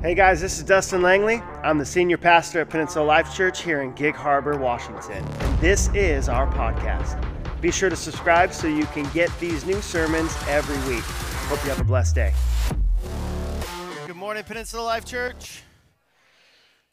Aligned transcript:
Hey 0.00 0.14
guys, 0.14 0.40
this 0.40 0.58
is 0.58 0.62
Dustin 0.62 1.02
Langley. 1.02 1.42
I'm 1.64 1.76
the 1.76 1.84
senior 1.84 2.18
pastor 2.18 2.60
at 2.60 2.70
Peninsula 2.70 3.04
Life 3.04 3.34
Church 3.34 3.64
here 3.64 3.82
in 3.82 3.92
Gig 3.94 4.14
Harbor, 4.14 4.56
Washington. 4.56 5.24
And 5.40 5.58
this 5.58 5.88
is 5.92 6.28
our 6.28 6.46
podcast. 6.52 7.20
Be 7.60 7.72
sure 7.72 7.90
to 7.90 7.96
subscribe 7.96 8.52
so 8.52 8.68
you 8.68 8.86
can 8.86 9.10
get 9.10 9.28
these 9.40 9.66
new 9.66 9.82
sermons 9.82 10.32
every 10.46 10.78
week. 10.88 11.02
Hope 11.48 11.60
you 11.64 11.70
have 11.70 11.80
a 11.80 11.84
blessed 11.84 12.14
day. 12.14 12.32
Good 14.06 14.14
morning, 14.14 14.44
Peninsula 14.44 14.82
Life 14.82 15.04
Church. 15.04 15.64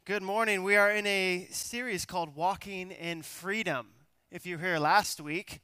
Good 0.06 0.24
morning. 0.24 0.64
We 0.64 0.76
are 0.76 0.90
in 0.90 1.06
a 1.06 1.48
series 1.52 2.08
called 2.08 2.36
Walking 2.36 2.90
in 2.90 3.22
Freedom. 3.22 3.90
If 4.32 4.48
you 4.48 4.58
were 4.58 4.64
here 4.64 4.80
last 4.80 5.22
week, 5.22 5.62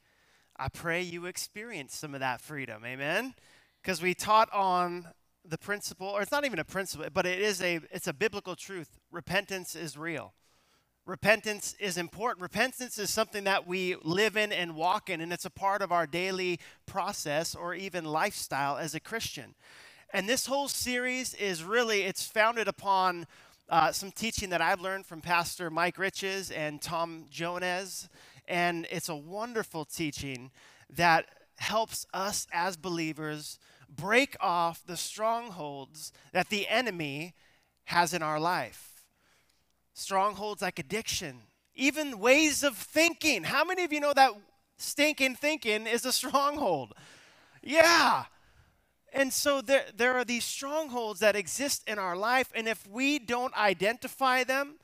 I 0.57 0.69
pray 0.69 1.01
you 1.01 1.25
experienced 1.25 1.99
some 1.99 2.13
of 2.13 2.19
that 2.19 2.39
freedom. 2.39 2.85
Amen. 2.85 3.33
Because 3.81 3.99
we 3.99 4.13
taught 4.13 4.53
on 4.53 5.07
the 5.47 5.57
principle, 5.57 6.07
or 6.07 6.21
it's 6.21 6.31
not 6.31 6.45
even 6.45 6.59
a 6.59 6.63
principle, 6.63 7.05
but 7.13 7.25
it 7.25 7.39
is 7.39 7.61
a 7.61 7.79
it's 7.91 8.07
a 8.07 8.13
biblical 8.13 8.55
truth. 8.55 8.99
Repentance 9.11 9.75
is 9.75 9.97
real. 9.97 10.33
Repentance 11.05 11.75
is 11.79 11.97
important. 11.97 12.41
Repentance 12.41 12.99
is 12.99 13.09
something 13.09 13.43
that 13.45 13.65
we 13.65 13.95
live 14.03 14.37
in 14.37 14.51
and 14.51 14.75
walk 14.75 15.09
in, 15.09 15.19
and 15.19 15.33
it's 15.33 15.45
a 15.45 15.49
part 15.49 15.81
of 15.81 15.91
our 15.91 16.05
daily 16.05 16.59
process 16.85 17.55
or 17.55 17.73
even 17.73 18.05
lifestyle 18.05 18.77
as 18.77 18.93
a 18.93 18.99
Christian. 18.99 19.55
And 20.13 20.29
this 20.29 20.45
whole 20.45 20.67
series 20.67 21.33
is 21.33 21.63
really 21.63 22.01
it's 22.03 22.25
founded 22.25 22.67
upon 22.67 23.25
uh, 23.67 23.91
some 23.91 24.11
teaching 24.11 24.49
that 24.49 24.61
I've 24.61 24.81
learned 24.81 25.05
from 25.05 25.21
Pastor 25.21 25.69
Mike 25.69 25.97
Riches 25.97 26.51
and 26.51 26.81
Tom 26.81 27.25
Jones, 27.31 28.07
and 28.47 28.85
it's 28.91 29.09
a 29.09 29.15
wonderful 29.15 29.85
teaching 29.85 30.51
that 30.89 31.25
helps 31.57 32.05
us 32.13 32.47
as 32.51 32.75
believers 32.75 33.57
break 33.95 34.35
off 34.39 34.85
the 34.85 34.97
strongholds 34.97 36.11
that 36.33 36.49
the 36.49 36.67
enemy 36.67 37.33
has 37.85 38.13
in 38.13 38.23
our 38.23 38.39
life. 38.39 39.03
Strongholds 39.93 40.61
like 40.61 40.79
addiction, 40.79 41.41
even 41.75 42.19
ways 42.19 42.63
of 42.63 42.75
thinking. 42.77 43.43
How 43.43 43.63
many 43.63 43.83
of 43.83 43.91
you 43.91 43.99
know 43.99 44.13
that 44.13 44.31
stinking 44.77 45.35
thinking 45.35 45.85
is 45.87 46.05
a 46.05 46.13
stronghold? 46.21 46.93
Yeah. 47.61 48.25
And 49.13 49.33
so 49.33 49.61
there, 49.61 49.85
there 49.95 50.13
are 50.13 50.23
these 50.23 50.45
strongholds 50.45 51.19
that 51.19 51.35
exist 51.35 51.83
in 51.87 51.99
our 51.99 52.15
life, 52.15 52.49
and 52.55 52.67
if 52.67 52.87
we 52.87 53.19
don't 53.19 53.55
identify 53.57 54.45
them, 54.45 54.75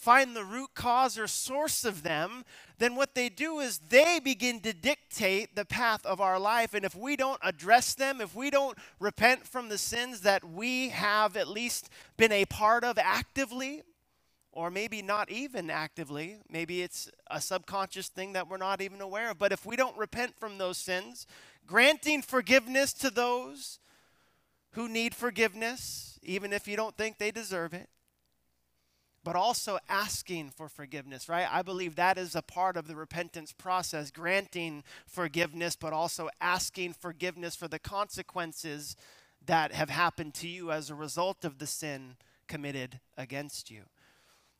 find 0.00 0.34
the 0.34 0.44
root 0.44 0.70
cause 0.74 1.18
or 1.18 1.26
source 1.26 1.84
of 1.84 2.02
them, 2.02 2.42
then 2.78 2.96
what 2.96 3.14
they 3.14 3.28
do 3.28 3.60
is 3.60 3.78
they 3.90 4.18
begin 4.18 4.58
to 4.60 4.72
dictate 4.72 5.54
the 5.54 5.66
path 5.66 6.06
of 6.06 6.22
our 6.22 6.38
life. 6.38 6.72
And 6.72 6.86
if 6.86 6.94
we 6.94 7.16
don't 7.16 7.38
address 7.42 7.92
them, 7.94 8.22
if 8.22 8.34
we 8.34 8.48
don't 8.48 8.78
repent 8.98 9.46
from 9.46 9.68
the 9.68 9.76
sins 9.76 10.22
that 10.22 10.42
we 10.42 10.88
have 10.88 11.36
at 11.36 11.48
least 11.48 11.90
been 12.16 12.32
a 12.32 12.46
part 12.46 12.82
of 12.82 12.96
actively, 12.96 13.82
or 14.52 14.70
maybe 14.70 15.02
not 15.02 15.30
even 15.30 15.68
actively, 15.68 16.38
maybe 16.48 16.80
it's 16.80 17.10
a 17.30 17.40
subconscious 17.40 18.08
thing 18.08 18.32
that 18.32 18.48
we're 18.48 18.56
not 18.56 18.80
even 18.80 19.02
aware 19.02 19.30
of, 19.30 19.38
but 19.38 19.52
if 19.52 19.66
we 19.66 19.76
don't 19.76 19.96
repent 19.98 20.34
from 20.40 20.56
those 20.56 20.78
sins, 20.78 21.26
granting 21.66 22.22
forgiveness 22.22 22.94
to 22.94 23.10
those 23.10 23.78
who 24.70 24.88
need 24.88 25.14
forgiveness, 25.14 26.18
even 26.22 26.54
if 26.54 26.66
you 26.66 26.76
don't 26.76 26.96
think 26.96 27.18
they 27.18 27.30
deserve 27.30 27.74
it, 27.74 27.90
but 29.22 29.36
also 29.36 29.78
asking 29.88 30.50
for 30.50 30.68
forgiveness, 30.68 31.28
right? 31.28 31.46
I 31.50 31.62
believe 31.62 31.96
that 31.96 32.16
is 32.16 32.34
a 32.34 32.42
part 32.42 32.76
of 32.76 32.86
the 32.86 32.96
repentance 32.96 33.52
process, 33.52 34.10
granting 34.10 34.82
forgiveness, 35.06 35.76
but 35.76 35.92
also 35.92 36.30
asking 36.40 36.94
forgiveness 36.94 37.54
for 37.54 37.68
the 37.68 37.78
consequences 37.78 38.96
that 39.44 39.72
have 39.72 39.90
happened 39.90 40.34
to 40.34 40.48
you 40.48 40.70
as 40.70 40.88
a 40.88 40.94
result 40.94 41.44
of 41.44 41.58
the 41.58 41.66
sin 41.66 42.16
committed 42.48 43.00
against 43.16 43.70
you. 43.70 43.82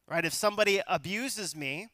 Right? 0.06 0.24
If 0.24 0.34
somebody 0.34 0.80
abuses 0.86 1.56
me, 1.56 1.88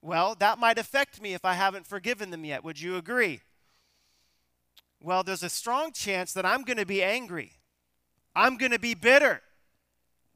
well, 0.00 0.34
that 0.38 0.58
might 0.58 0.78
affect 0.78 1.20
me 1.20 1.34
if 1.34 1.44
I 1.44 1.54
haven't 1.54 1.86
forgiven 1.86 2.30
them 2.30 2.44
yet. 2.44 2.62
Would 2.62 2.80
you 2.80 2.96
agree? 2.96 3.40
Well, 5.02 5.22
there's 5.22 5.42
a 5.42 5.50
strong 5.50 5.92
chance 5.92 6.32
that 6.32 6.46
I'm 6.46 6.62
going 6.62 6.76
to 6.76 6.86
be 6.86 7.02
angry. 7.02 7.52
I'm 8.34 8.56
going 8.56 8.72
to 8.72 8.78
be 8.78 8.94
bitter. 8.94 9.42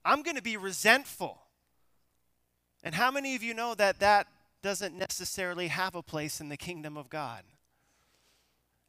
I'm 0.08 0.22
going 0.22 0.36
to 0.36 0.42
be 0.42 0.56
resentful. 0.56 1.38
And 2.82 2.94
how 2.94 3.10
many 3.10 3.34
of 3.34 3.42
you 3.42 3.52
know 3.52 3.74
that 3.74 4.00
that 4.00 4.26
doesn't 4.62 4.96
necessarily 4.96 5.68
have 5.68 5.94
a 5.94 6.02
place 6.02 6.40
in 6.40 6.48
the 6.48 6.56
kingdom 6.56 6.96
of 6.96 7.10
God? 7.10 7.42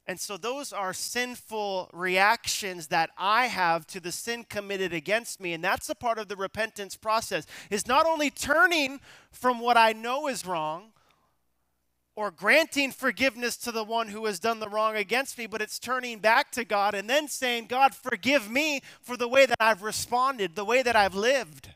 And 0.06 0.18
so 0.18 0.38
those 0.38 0.72
are 0.72 0.94
sinful 0.94 1.90
reactions 1.92 2.86
that 2.86 3.10
I 3.18 3.46
have 3.46 3.86
to 3.88 4.00
the 4.00 4.12
sin 4.12 4.44
committed 4.48 4.94
against 4.94 5.42
me. 5.42 5.52
And 5.52 5.62
that's 5.62 5.90
a 5.90 5.94
part 5.94 6.18
of 6.18 6.28
the 6.28 6.36
repentance 6.36 6.96
process 6.96 7.46
is 7.68 7.86
not 7.86 8.06
only 8.06 8.30
turning 8.30 8.98
from 9.30 9.60
what 9.60 9.76
I 9.76 9.92
know 9.92 10.26
is 10.26 10.46
wrong 10.46 10.92
or 12.20 12.30
granting 12.30 12.92
forgiveness 12.92 13.56
to 13.56 13.72
the 13.72 13.82
one 13.82 14.08
who 14.08 14.26
has 14.26 14.38
done 14.38 14.60
the 14.60 14.68
wrong 14.68 14.94
against 14.94 15.38
me, 15.38 15.46
but 15.46 15.62
it's 15.62 15.78
turning 15.78 16.18
back 16.18 16.52
to 16.52 16.66
God 16.66 16.94
and 16.94 17.08
then 17.08 17.28
saying, 17.28 17.64
God, 17.64 17.94
forgive 17.94 18.50
me 18.50 18.82
for 19.00 19.16
the 19.16 19.26
way 19.26 19.46
that 19.46 19.56
I've 19.58 19.82
responded, 19.82 20.54
the 20.54 20.64
way 20.66 20.82
that 20.82 20.94
I've 20.94 21.14
lived. 21.14 21.70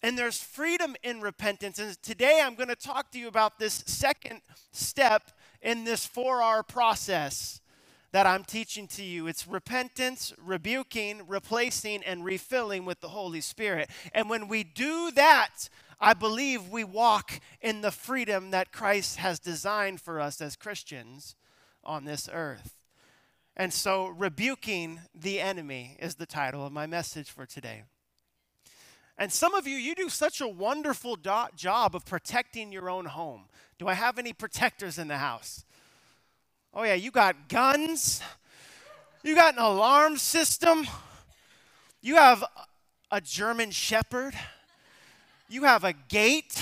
And 0.00 0.16
there's 0.16 0.40
freedom 0.40 0.94
in 1.02 1.20
repentance. 1.20 1.80
And 1.80 2.00
today 2.04 2.40
I'm 2.40 2.54
going 2.54 2.68
to 2.68 2.76
talk 2.76 3.10
to 3.10 3.18
you 3.18 3.26
about 3.26 3.58
this 3.58 3.82
second 3.86 4.42
step 4.70 5.32
in 5.60 5.82
this 5.82 6.06
four 6.06 6.40
R 6.40 6.62
process 6.62 7.60
that 8.12 8.28
I'm 8.28 8.44
teaching 8.44 8.86
to 8.86 9.02
you. 9.02 9.26
It's 9.26 9.48
repentance, 9.48 10.32
rebuking, 10.40 11.22
replacing, 11.26 12.04
and 12.04 12.24
refilling 12.24 12.84
with 12.84 13.00
the 13.00 13.08
Holy 13.08 13.40
Spirit. 13.40 13.90
And 14.14 14.30
when 14.30 14.46
we 14.46 14.62
do 14.62 15.10
that, 15.10 15.68
I 15.98 16.14
believe 16.14 16.68
we 16.68 16.84
walk 16.84 17.40
in 17.60 17.80
the 17.80 17.90
freedom 17.90 18.50
that 18.50 18.72
Christ 18.72 19.16
has 19.16 19.38
designed 19.38 20.00
for 20.00 20.20
us 20.20 20.40
as 20.40 20.56
Christians 20.56 21.36
on 21.82 22.04
this 22.04 22.28
earth. 22.32 22.74
And 23.56 23.72
so, 23.72 24.08
rebuking 24.08 25.00
the 25.14 25.40
enemy 25.40 25.96
is 25.98 26.16
the 26.16 26.26
title 26.26 26.66
of 26.66 26.72
my 26.72 26.86
message 26.86 27.30
for 27.30 27.46
today. 27.46 27.84
And 29.16 29.32
some 29.32 29.54
of 29.54 29.66
you, 29.66 29.76
you 29.76 29.94
do 29.94 30.10
such 30.10 30.42
a 30.42 30.48
wonderful 30.48 31.16
do- 31.16 31.48
job 31.56 31.96
of 31.96 32.04
protecting 32.04 32.70
your 32.70 32.90
own 32.90 33.06
home. 33.06 33.44
Do 33.78 33.88
I 33.88 33.94
have 33.94 34.18
any 34.18 34.34
protectors 34.34 34.98
in 34.98 35.08
the 35.08 35.16
house? 35.16 35.64
Oh, 36.74 36.82
yeah, 36.82 36.94
you 36.94 37.10
got 37.10 37.48
guns, 37.48 38.20
you 39.22 39.34
got 39.34 39.54
an 39.54 39.60
alarm 39.60 40.18
system, 40.18 40.86
you 42.02 42.16
have 42.16 42.44
a 43.10 43.22
German 43.22 43.70
Shepherd. 43.70 44.34
You 45.48 45.62
have 45.62 45.84
a 45.84 45.92
gate, 45.92 46.60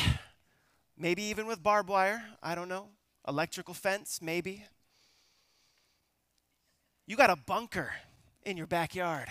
maybe 0.98 1.22
even 1.24 1.46
with 1.46 1.62
barbed 1.62 1.88
wire, 1.88 2.22
I 2.42 2.54
don't 2.54 2.68
know, 2.68 2.88
electrical 3.26 3.72
fence, 3.72 4.20
maybe. 4.20 4.62
You 7.06 7.16
got 7.16 7.30
a 7.30 7.36
bunker 7.36 7.92
in 8.44 8.58
your 8.58 8.66
backyard. 8.66 9.28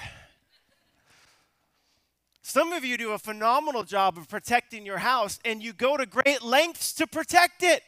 Some 2.41 2.73
of 2.73 2.83
you 2.83 2.97
do 2.97 3.11
a 3.11 3.19
phenomenal 3.19 3.83
job 3.83 4.17
of 4.17 4.27
protecting 4.27 4.87
your 4.87 4.97
house 4.97 5.39
and 5.45 5.61
you 5.61 5.71
go 5.71 5.97
to 5.97 6.07
great 6.07 6.41
lengths 6.41 6.91
to 6.93 7.05
protect 7.05 7.61
it. 7.61 7.83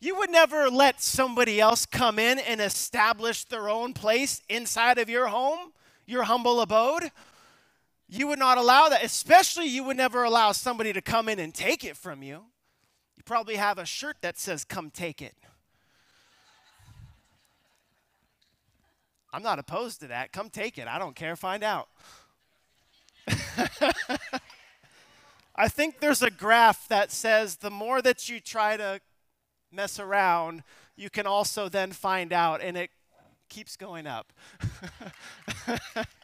You 0.00 0.16
would 0.16 0.30
never 0.30 0.70
let 0.70 1.02
somebody 1.02 1.60
else 1.60 1.84
come 1.84 2.18
in 2.18 2.38
and 2.38 2.58
establish 2.58 3.44
their 3.44 3.68
own 3.68 3.92
place 3.92 4.40
inside 4.48 4.96
of 4.96 5.10
your 5.10 5.28
home, 5.28 5.72
your 6.06 6.22
humble 6.22 6.62
abode. 6.62 7.10
You 8.14 8.26
would 8.26 8.38
not 8.38 8.58
allow 8.58 8.90
that, 8.90 9.02
especially 9.02 9.64
you 9.68 9.84
would 9.84 9.96
never 9.96 10.22
allow 10.22 10.52
somebody 10.52 10.92
to 10.92 11.00
come 11.00 11.30
in 11.30 11.38
and 11.38 11.54
take 11.54 11.82
it 11.82 11.96
from 11.96 12.22
you. 12.22 12.42
You 13.16 13.22
probably 13.24 13.56
have 13.56 13.78
a 13.78 13.86
shirt 13.86 14.18
that 14.20 14.38
says, 14.38 14.66
Come 14.66 14.90
take 14.90 15.22
it. 15.22 15.34
I'm 19.32 19.42
not 19.42 19.58
opposed 19.58 20.00
to 20.00 20.08
that. 20.08 20.30
Come 20.30 20.50
take 20.50 20.76
it. 20.76 20.86
I 20.86 20.98
don't 20.98 21.16
care. 21.16 21.36
Find 21.36 21.64
out. 21.64 21.88
I 25.56 25.68
think 25.68 26.00
there's 26.00 26.20
a 26.20 26.30
graph 26.30 26.86
that 26.88 27.10
says 27.10 27.56
the 27.56 27.70
more 27.70 28.02
that 28.02 28.28
you 28.28 28.40
try 28.40 28.76
to 28.76 29.00
mess 29.72 29.98
around, 29.98 30.64
you 30.96 31.08
can 31.08 31.26
also 31.26 31.70
then 31.70 31.92
find 31.92 32.30
out, 32.34 32.60
and 32.60 32.76
it 32.76 32.90
keeps 33.48 33.74
going 33.74 34.06
up. 34.06 34.34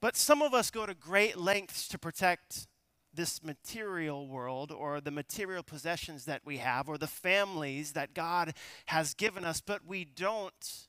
But 0.00 0.16
some 0.16 0.42
of 0.42 0.54
us 0.54 0.70
go 0.70 0.86
to 0.86 0.94
great 0.94 1.36
lengths 1.36 1.88
to 1.88 1.98
protect 1.98 2.68
this 3.12 3.42
material 3.42 4.28
world 4.28 4.70
or 4.70 5.00
the 5.00 5.10
material 5.10 5.62
possessions 5.62 6.24
that 6.26 6.42
we 6.44 6.58
have 6.58 6.88
or 6.88 6.98
the 6.98 7.06
families 7.06 7.92
that 7.92 8.14
God 8.14 8.54
has 8.86 9.14
given 9.14 9.44
us, 9.44 9.60
but 9.60 9.84
we 9.86 10.04
don't 10.04 10.86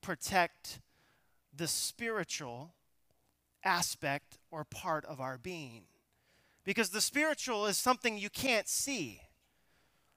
protect 0.00 0.80
the 1.54 1.68
spiritual 1.68 2.72
aspect 3.62 4.38
or 4.50 4.64
part 4.64 5.04
of 5.04 5.20
our 5.20 5.36
being. 5.36 5.82
Because 6.64 6.90
the 6.90 7.00
spiritual 7.00 7.66
is 7.66 7.76
something 7.76 8.16
you 8.16 8.30
can't 8.30 8.68
see, 8.68 9.20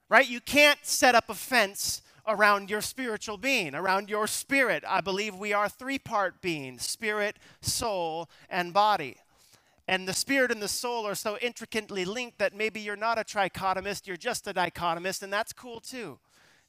right? 0.08 0.28
You 0.28 0.40
can't 0.40 0.78
set 0.82 1.14
up 1.14 1.28
a 1.28 1.34
fence 1.34 2.02
around 2.26 2.70
your 2.70 2.80
spiritual 2.80 3.36
being, 3.36 3.74
around 3.74 4.08
your 4.08 4.26
spirit. 4.26 4.84
I 4.86 5.00
believe 5.00 5.34
we 5.34 5.52
are 5.52 5.68
three 5.68 5.98
part 5.98 6.40
beings 6.40 6.86
spirit, 6.86 7.36
soul, 7.60 8.28
and 8.48 8.72
body. 8.72 9.16
And 9.88 10.06
the 10.06 10.14
spirit 10.14 10.52
and 10.52 10.62
the 10.62 10.68
soul 10.68 11.06
are 11.06 11.16
so 11.16 11.36
intricately 11.38 12.04
linked 12.04 12.38
that 12.38 12.54
maybe 12.54 12.80
you're 12.80 12.94
not 12.94 13.18
a 13.18 13.24
trichotomist, 13.24 14.06
you're 14.06 14.16
just 14.16 14.46
a 14.46 14.54
dichotomist, 14.54 15.22
and 15.22 15.32
that's 15.32 15.52
cool 15.52 15.80
too. 15.80 16.18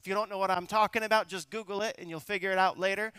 If 0.00 0.08
you 0.08 0.14
don't 0.14 0.28
know 0.28 0.38
what 0.38 0.50
I'm 0.50 0.66
talking 0.66 1.04
about, 1.04 1.28
just 1.28 1.48
Google 1.48 1.82
it 1.82 1.94
and 1.98 2.10
you'll 2.10 2.18
figure 2.18 2.50
it 2.50 2.58
out 2.58 2.78
later. 2.78 3.12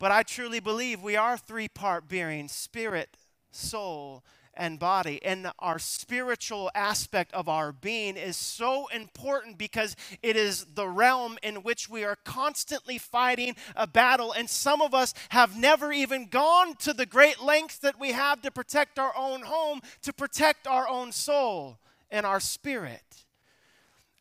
But 0.00 0.10
I 0.10 0.24
truly 0.24 0.58
believe 0.58 1.00
we 1.00 1.14
are 1.14 1.36
three 1.36 1.68
part 1.68 2.08
being 2.08 2.48
spirit, 2.48 3.16
soul, 3.52 4.24
and 4.56 4.78
body. 4.78 5.20
And 5.22 5.50
our 5.58 5.78
spiritual 5.78 6.70
aspect 6.74 7.32
of 7.34 7.48
our 7.48 7.72
being 7.72 8.16
is 8.16 8.36
so 8.36 8.88
important 8.88 9.58
because 9.58 9.96
it 10.22 10.36
is 10.36 10.66
the 10.74 10.88
realm 10.88 11.38
in 11.42 11.56
which 11.56 11.88
we 11.88 12.04
are 12.04 12.16
constantly 12.24 12.98
fighting 12.98 13.56
a 13.76 13.86
battle. 13.86 14.32
And 14.32 14.48
some 14.48 14.80
of 14.80 14.94
us 14.94 15.14
have 15.30 15.56
never 15.56 15.92
even 15.92 16.28
gone 16.28 16.74
to 16.76 16.92
the 16.92 17.06
great 17.06 17.40
lengths 17.42 17.78
that 17.78 17.98
we 17.98 18.12
have 18.12 18.42
to 18.42 18.50
protect 18.50 18.98
our 18.98 19.16
own 19.16 19.42
home, 19.42 19.80
to 20.02 20.12
protect 20.12 20.66
our 20.66 20.88
own 20.88 21.12
soul 21.12 21.78
and 22.10 22.24
our 22.24 22.40
spirit. 22.40 23.23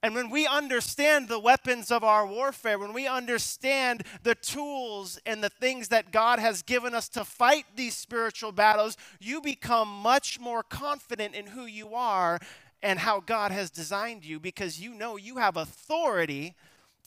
And 0.04 0.14
when 0.16 0.30
we 0.30 0.46
understand 0.46 1.30
the 1.30 1.40
weapons 1.40 1.90
of 1.90 2.04
our 2.04 2.28
warfare, 2.28 2.78
when 2.78 2.92
we 2.92 3.08
understand 3.08 4.04
the 4.24 4.36
tools 4.36 5.18
and 5.26 5.42
the 5.42 5.50
things 5.50 5.88
that 5.88 6.12
God 6.12 6.40
has 6.40 6.62
given 6.62 6.94
us 6.94 7.08
to 7.10 7.24
fight 7.24 7.66
these 7.78 7.96
spiritual 7.96 8.52
battles, 8.52 8.98
you 9.22 9.40
become 9.40 9.88
much 9.88 10.42
more 10.42 10.62
confident 10.62 11.36
in 11.36 11.48
who 11.48 11.66
you 11.66 11.96
are 11.96 12.40
and 12.82 13.00
how 13.00 13.22
God 13.22 13.54
has 13.54 13.70
designed 13.70 14.26
you 14.26 14.42
because 14.42 14.78
you 14.78 14.94
know 14.94 15.16
you 15.16 15.38
have 15.38 15.56
authority 15.56 16.54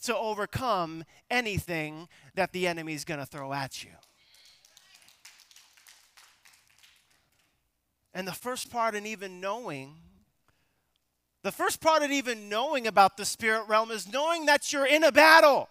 to 0.01 0.17
overcome 0.17 1.03
anything 1.29 2.09
that 2.33 2.51
the 2.51 2.65
enemy 2.65 2.95
is 2.95 3.05
going 3.05 3.19
to 3.19 3.27
throw 3.27 3.53
at 3.53 3.83
you. 3.83 3.91
And 8.11 8.27
the 8.27 8.33
first 8.33 8.71
part 8.71 8.95
in 8.95 9.05
even 9.05 9.39
knowing 9.39 9.97
the 11.43 11.51
first 11.51 11.81
part 11.81 12.03
of 12.03 12.11
even 12.11 12.49
knowing 12.49 12.87
about 12.87 13.17
the 13.17 13.25
spirit 13.25 13.67
realm 13.67 13.91
is 13.91 14.11
knowing 14.11 14.45
that 14.47 14.73
you're 14.73 14.85
in 14.85 15.03
a 15.03 15.11
battle. 15.11 15.69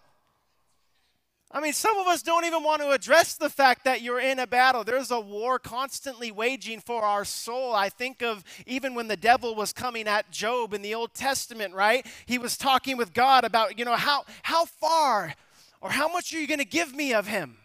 I 1.50 1.60
mean, 1.60 1.72
some 1.72 1.96
of 1.98 2.06
us 2.06 2.22
don't 2.22 2.44
even 2.44 2.64
want 2.64 2.82
to 2.82 2.90
address 2.90 3.34
the 3.34 3.48
fact 3.48 3.84
that 3.84 4.02
you're 4.02 4.20
in 4.20 4.40
a 4.40 4.46
battle. 4.46 4.84
There's 4.84 5.10
a 5.10 5.20
war 5.20 5.58
constantly 5.58 6.32
waging 6.32 6.80
for 6.80 7.02
our 7.02 7.24
soul. 7.24 7.74
I 7.74 7.88
think 7.88 8.20
of 8.20 8.42
even 8.66 8.94
when 8.94 9.08
the 9.08 9.16
devil 9.16 9.54
was 9.54 9.72
coming 9.72 10.08
at 10.08 10.30
Job 10.30 10.74
in 10.74 10.82
the 10.82 10.94
Old 10.94 11.14
Testament, 11.14 11.72
right? 11.72 12.04
He 12.26 12.36
was 12.36 12.56
talking 12.56 12.96
with 12.96 13.14
God 13.14 13.44
about, 13.44 13.78
you 13.78 13.84
know, 13.84 13.94
how, 13.94 14.24
how 14.42 14.64
far 14.64 15.34
or 15.80 15.90
how 15.90 16.08
much 16.08 16.34
are 16.34 16.38
you 16.38 16.48
going 16.48 16.58
to 16.58 16.64
give 16.64 16.94
me 16.94 17.14
of 17.14 17.28
him? 17.28 17.58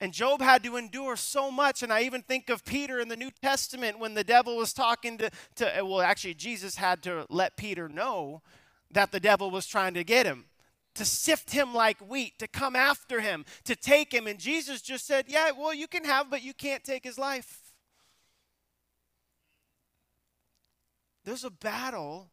And 0.00 0.12
Job 0.12 0.40
had 0.40 0.62
to 0.62 0.76
endure 0.76 1.16
so 1.16 1.50
much. 1.50 1.82
And 1.82 1.92
I 1.92 2.02
even 2.02 2.22
think 2.22 2.50
of 2.50 2.64
Peter 2.64 3.00
in 3.00 3.08
the 3.08 3.16
New 3.16 3.30
Testament 3.42 3.98
when 3.98 4.14
the 4.14 4.22
devil 4.22 4.56
was 4.56 4.72
talking 4.72 5.18
to, 5.18 5.30
to, 5.56 5.82
well, 5.82 6.00
actually, 6.00 6.34
Jesus 6.34 6.76
had 6.76 7.02
to 7.02 7.26
let 7.28 7.56
Peter 7.56 7.88
know 7.88 8.42
that 8.92 9.10
the 9.10 9.20
devil 9.20 9.50
was 9.50 9.66
trying 9.66 9.94
to 9.94 10.04
get 10.04 10.24
him, 10.24 10.46
to 10.94 11.04
sift 11.04 11.50
him 11.50 11.74
like 11.74 11.98
wheat, 11.98 12.38
to 12.38 12.46
come 12.46 12.76
after 12.76 13.20
him, 13.20 13.44
to 13.64 13.74
take 13.74 14.12
him. 14.14 14.26
And 14.26 14.38
Jesus 14.38 14.82
just 14.82 15.06
said, 15.06 15.24
yeah, 15.28 15.50
well, 15.50 15.74
you 15.74 15.88
can 15.88 16.04
have, 16.04 16.30
but 16.30 16.42
you 16.42 16.54
can't 16.54 16.84
take 16.84 17.02
his 17.04 17.18
life. 17.18 17.72
There's 21.24 21.44
a 21.44 21.50
battle 21.50 22.30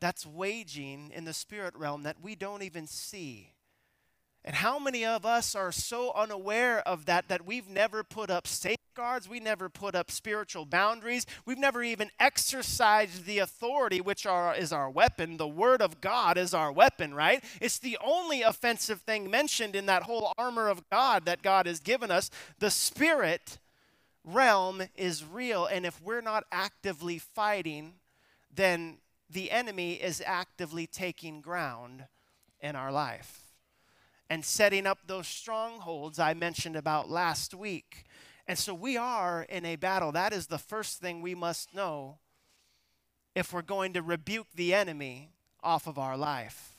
that's 0.00 0.26
waging 0.26 1.12
in 1.14 1.24
the 1.24 1.32
spirit 1.32 1.74
realm 1.74 2.02
that 2.02 2.16
we 2.20 2.34
don't 2.34 2.62
even 2.62 2.86
see. 2.86 3.53
And 4.46 4.56
how 4.56 4.78
many 4.78 5.06
of 5.06 5.24
us 5.24 5.54
are 5.54 5.72
so 5.72 6.12
unaware 6.12 6.86
of 6.86 7.06
that 7.06 7.28
that 7.28 7.46
we've 7.46 7.68
never 7.68 8.04
put 8.04 8.30
up 8.30 8.46
safeguards, 8.46 9.26
we 9.26 9.40
never 9.40 9.70
put 9.70 9.94
up 9.94 10.10
spiritual 10.10 10.66
boundaries, 10.66 11.24
we've 11.46 11.58
never 11.58 11.82
even 11.82 12.10
exercised 12.20 13.24
the 13.24 13.38
authority 13.38 14.02
which 14.02 14.26
are, 14.26 14.54
is 14.54 14.70
our 14.70 14.90
weapon. 14.90 15.38
The 15.38 15.48
Word 15.48 15.80
of 15.80 16.02
God 16.02 16.36
is 16.36 16.52
our 16.52 16.70
weapon, 16.70 17.14
right? 17.14 17.42
It's 17.58 17.78
the 17.78 17.96
only 18.04 18.42
offensive 18.42 19.00
thing 19.00 19.30
mentioned 19.30 19.74
in 19.74 19.86
that 19.86 20.02
whole 20.02 20.34
armor 20.36 20.68
of 20.68 20.88
God 20.90 21.24
that 21.24 21.40
God 21.40 21.64
has 21.64 21.80
given 21.80 22.10
us. 22.10 22.28
The 22.58 22.70
Spirit 22.70 23.58
realm 24.24 24.82
is 24.94 25.24
real, 25.24 25.64
and 25.64 25.86
if 25.86 26.02
we're 26.02 26.20
not 26.20 26.44
actively 26.52 27.18
fighting, 27.18 27.94
then 28.54 28.98
the 29.30 29.50
enemy 29.50 29.94
is 29.94 30.22
actively 30.24 30.86
taking 30.86 31.40
ground 31.40 32.04
in 32.60 32.76
our 32.76 32.92
life 32.92 33.43
and 34.34 34.44
setting 34.44 34.84
up 34.84 34.98
those 35.06 35.28
strongholds 35.28 36.18
I 36.18 36.34
mentioned 36.34 36.74
about 36.74 37.08
last 37.08 37.54
week. 37.54 38.04
And 38.48 38.58
so 38.58 38.74
we 38.74 38.96
are 38.96 39.46
in 39.48 39.64
a 39.64 39.76
battle. 39.76 40.10
That 40.10 40.32
is 40.32 40.48
the 40.48 40.58
first 40.58 40.98
thing 40.98 41.22
we 41.22 41.36
must 41.36 41.72
know 41.72 42.18
if 43.36 43.52
we're 43.52 43.62
going 43.62 43.92
to 43.92 44.02
rebuke 44.02 44.48
the 44.52 44.74
enemy 44.74 45.30
off 45.62 45.86
of 45.86 45.98
our 45.98 46.16
life. 46.16 46.72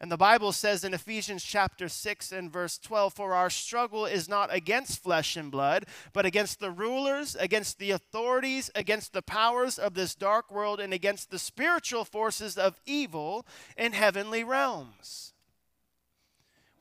And 0.00 0.10
the 0.10 0.16
Bible 0.16 0.50
says 0.50 0.82
in 0.82 0.92
Ephesians 0.92 1.44
chapter 1.44 1.88
6 1.88 2.32
and 2.32 2.52
verse 2.52 2.78
12, 2.78 3.14
For 3.14 3.32
our 3.32 3.48
struggle 3.48 4.04
is 4.04 4.28
not 4.28 4.52
against 4.52 5.00
flesh 5.00 5.36
and 5.36 5.52
blood, 5.52 5.86
but 6.12 6.26
against 6.26 6.58
the 6.58 6.72
rulers, 6.72 7.36
against 7.36 7.78
the 7.78 7.92
authorities, 7.92 8.72
against 8.74 9.12
the 9.12 9.22
powers 9.22 9.78
of 9.78 9.94
this 9.94 10.16
dark 10.16 10.50
world, 10.50 10.80
and 10.80 10.92
against 10.92 11.30
the 11.30 11.38
spiritual 11.38 12.04
forces 12.04 12.58
of 12.58 12.80
evil 12.86 13.46
in 13.76 13.92
heavenly 13.92 14.42
realms. 14.42 15.31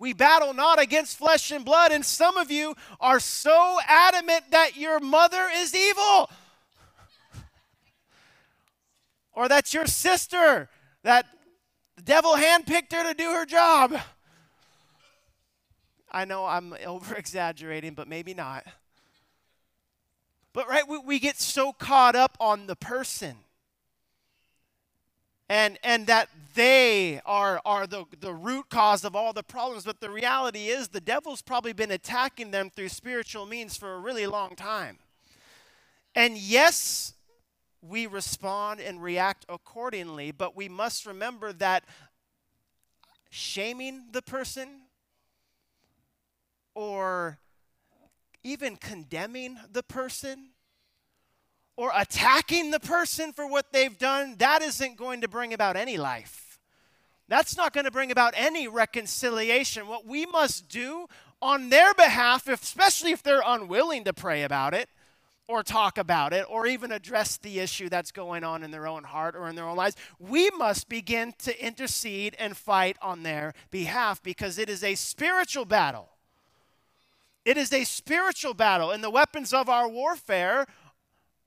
We 0.02 0.14
battle 0.14 0.52
not 0.56 0.82
against 0.82 1.16
flesh 1.16 1.52
and 1.52 1.64
blood, 1.64 1.92
and 1.92 2.04
some 2.04 2.36
of 2.36 2.50
you 2.50 2.74
are 3.00 3.20
so 3.20 3.78
adamant 3.88 4.50
that 4.50 4.76
your 4.76 5.00
mother 5.00 5.48
is 5.54 5.76
evil. 5.76 6.28
or 9.34 9.48
that 9.48 9.76
your 9.76 9.86
sister, 9.86 10.72
that 11.04 11.28
the 11.98 12.02
devil 12.02 12.32
handpicked 12.32 12.92
her 12.94 13.04
to 13.04 13.14
do 13.14 13.30
her 13.30 13.46
job. 13.46 13.96
I 16.12 16.26
know 16.26 16.48
I'm 16.48 16.74
over 16.84 17.14
exaggerating, 17.14 17.94
but 17.94 18.08
maybe 18.08 18.34
not. 18.34 18.66
But 20.52 20.68
right, 20.68 20.88
we, 20.88 20.98
we 20.98 21.20
get 21.20 21.40
so 21.40 21.74
caught 21.74 22.16
up 22.16 22.36
on 22.40 22.66
the 22.66 22.76
person 22.76 23.36
and 25.52 25.78
and 25.84 26.08
that 26.08 26.30
they 26.56 27.20
are 27.26 27.62
are 27.66 27.86
the, 27.86 28.06
the 28.22 28.34
root 28.34 28.70
cause 28.70 29.04
of 29.04 29.18
all 29.18 29.34
the 29.34 29.44
problems. 29.44 29.84
But 29.84 30.00
the 30.00 30.10
reality 30.10 30.68
is 30.68 30.88
the 30.88 31.02
devil's 31.02 31.42
probably 31.42 31.74
been 31.74 31.92
attacking 31.92 32.52
them 32.52 32.70
through 32.70 32.88
spiritual 32.88 33.46
means 33.46 33.76
for 33.76 33.94
a 33.94 34.00
really 34.00 34.26
long 34.26 34.56
time. 34.56 35.00
And 36.16 36.38
yes 36.38 37.14
we 37.82 38.06
respond 38.08 38.80
and 38.80 39.02
react 39.02 39.44
accordingly 39.50 40.32
but 40.32 40.56
we 40.56 40.70
must 40.70 41.08
remember 41.08 41.52
that 41.52 41.84
shaming 43.32 44.04
the 44.12 44.22
person 44.22 44.82
or 46.76 47.40
even 48.44 48.76
condemning 48.76 49.58
the 49.72 49.82
person 49.82 50.50
or 51.82 51.92
attacking 51.96 52.70
the 52.70 52.80
person 52.80 53.34
for 53.34 53.48
what 53.48 53.74
they've 53.74 53.98
done, 53.98 54.36
that 54.38 54.62
isn't 54.62 54.96
going 54.96 55.20
to 55.20 55.28
bring 55.28 55.52
about 55.52 55.76
any 55.76 55.98
life. 55.98 56.60
That's 57.28 57.58
not 57.58 57.74
going 57.74 57.86
to 57.86 57.92
bring 57.92 58.12
about 58.12 58.36
any 58.38 58.68
reconciliation. 58.68 59.88
What 59.88 60.06
we 60.06 60.28
must 60.28 60.70
do 60.70 61.08
on 61.42 61.70
their 61.70 61.96
behalf, 61.96 62.48
especially 62.48 63.14
if 63.14 63.24
they're 63.24 63.42
unwilling 63.44 64.04
to 64.04 64.14
pray 64.14 64.44
about 64.44 64.76
it 64.76 64.90
or 65.48 65.64
talk 65.64 65.98
about 65.98 66.34
it 66.34 66.46
or 66.48 66.68
even 66.68 66.92
address 66.92 67.38
the 67.38 67.60
issue 67.60 67.90
that's 67.90 68.12
going 68.12 68.44
on 68.44 68.62
in 68.62 68.70
their 68.70 68.86
own 68.86 69.04
heart 69.04 69.36
or 69.36 69.50
in 69.50 69.56
their 69.56 69.68
own 69.68 69.76
lives, 69.76 69.96
we 70.20 70.52
must 70.52 70.88
begin 70.88 71.34
to 71.40 71.66
intercede 71.66 72.36
and 72.38 72.56
fight 72.56 72.96
on 73.02 73.24
their 73.24 73.56
behalf 73.72 74.22
because 74.22 74.60
it 74.60 74.70
is 74.70 74.84
a 74.84 74.94
spiritual 74.94 75.66
battle. 75.66 76.10
It 77.44 77.58
is 77.58 77.74
a 77.74 77.86
spiritual 77.86 78.54
battle, 78.54 78.92
and 78.92 79.04
the 79.04 79.10
weapons 79.10 79.52
of 79.52 79.68
our 79.68 79.90
warfare 79.90 80.68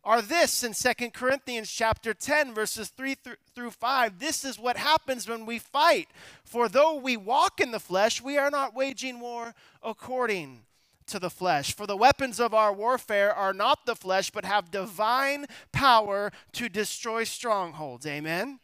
are 0.05 0.21
this 0.21 0.63
in 0.63 0.75
Second 0.75 1.15
Corinthians 1.15 1.71
chapter 1.71 2.13
10 2.13 2.53
verses 2.53 2.89
3 2.91 3.17
through 3.55 3.71
5 3.71 4.19
this 4.19 4.45
is 4.45 4.59
what 4.59 4.77
happens 4.77 5.29
when 5.29 5.47
we 5.47 5.59
fight. 5.59 6.09
For 6.45 6.69
though 6.69 6.95
we 6.95 7.17
walk 7.17 7.61
in 7.61 7.71
the 7.71 7.81
flesh 7.81 8.21
we 8.21 8.37
are 8.37 8.51
not 8.51 8.75
waging 8.75 9.21
war 9.21 9.55
according 9.83 10.61
to 11.07 11.19
the 11.19 11.31
flesh. 11.31 11.75
For 11.75 11.87
the 11.87 11.97
weapons 11.97 12.39
of 12.39 12.55
our 12.55 12.73
warfare 12.73 13.35
are 13.35 13.55
not 13.55 13.87
the 13.87 13.97
flesh 13.97 14.31
but 14.31 14.45
have 14.45 14.71
divine 14.71 15.47
power 15.73 16.33
to 16.53 16.69
destroy 16.69 17.25
strongholds. 17.25 18.07
Amen? 18.07 18.61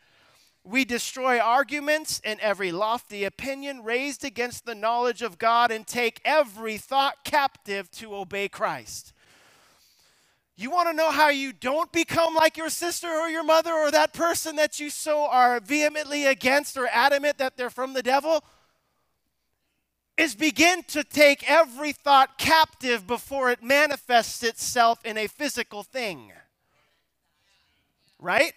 We 0.63 0.85
destroy 0.85 1.39
arguments 1.39 2.21
and 2.23 2.39
every 2.41 2.71
lofty 2.71 3.25
opinion 3.25 3.83
raised 3.83 4.25
against 4.25 4.67
the 4.67 4.75
knowledge 4.75 5.23
of 5.23 5.39
God 5.39 5.71
and 5.71 5.87
take 5.87 6.21
every 6.23 6.77
thought 6.77 7.25
captive 7.25 7.91
to 7.93 8.15
obey 8.15 8.49
Christ 8.49 9.15
You 10.61 10.71
want 10.71 10.91
to 10.91 10.93
know 10.93 11.11
how 11.11 11.31
you 11.31 11.55
don't 11.55 11.91
become 11.91 12.35
like 12.35 12.59
your 12.59 12.69
sister 12.69 13.09
or 13.09 13.31
your 13.31 13.43
mother 13.43 13.73
or 13.73 13.91
that 13.93 14.13
person 14.13 14.57
that 14.57 14.79
you 14.79 14.91
so 14.91 15.25
are 15.25 15.59
vehemently 15.59 16.27
against 16.27 16.77
or 16.77 16.87
adamant 16.93 17.39
that 17.39 17.57
they're 17.57 17.71
from 17.71 17.95
the 17.95 18.03
devil? 18.03 18.45
Is 20.19 20.35
begin 20.35 20.83
to 20.89 21.03
take 21.03 21.51
every 21.51 21.93
thought 21.93 22.37
captive 22.37 23.07
before 23.07 23.51
it 23.51 23.63
manifests 23.63 24.43
itself 24.43 25.03
in 25.03 25.17
a 25.17 25.29
physical 25.29 25.83
thing. 25.83 26.31
Right? 28.19 28.53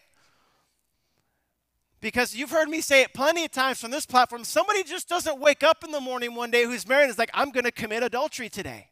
Because 2.01 2.35
you've 2.35 2.51
heard 2.51 2.67
me 2.67 2.81
say 2.81 3.03
it 3.03 3.13
plenty 3.13 3.45
of 3.45 3.51
times 3.51 3.79
from 3.79 3.91
this 3.91 4.05
platform. 4.05 4.43
Somebody 4.43 4.83
just 4.83 5.07
doesn't 5.07 5.39
wake 5.39 5.63
up 5.63 5.85
in 5.85 5.91
the 5.91 6.01
morning 6.01 6.35
one 6.35 6.51
day 6.51 6.65
who's 6.65 6.85
married 6.85 7.03
and 7.03 7.11
is 7.11 7.17
like, 7.17 7.31
I'm 7.33 7.51
going 7.51 7.63
to 7.63 7.71
commit 7.71 8.03
adultery 8.03 8.49
today. 8.49 8.89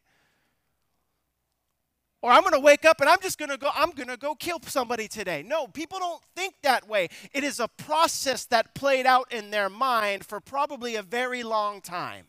Or 2.22 2.30
I'm 2.30 2.42
going 2.42 2.52
to 2.54 2.60
wake 2.60 2.84
up 2.84 3.00
and 3.00 3.10
I'm 3.10 3.20
just 3.20 3.36
going 3.36 3.50
to 3.50 3.58
go, 3.58 3.70
I'm 3.74 3.90
going 3.90 4.08
to 4.08 4.16
go 4.16 4.36
kill 4.36 4.60
somebody 4.64 5.08
today. 5.08 5.42
No, 5.44 5.66
people 5.66 5.98
don't 5.98 6.22
think 6.36 6.54
that 6.62 6.88
way. 6.88 7.08
It 7.34 7.42
is 7.44 7.58
a 7.60 7.66
process 7.66 8.44
that 8.46 8.74
played 8.74 9.06
out 9.06 9.32
in 9.32 9.50
their 9.50 9.68
mind 9.68 10.24
for 10.24 10.40
probably 10.40 10.94
a 10.94 11.02
very 11.02 11.42
long 11.42 11.80
time. 11.80 12.26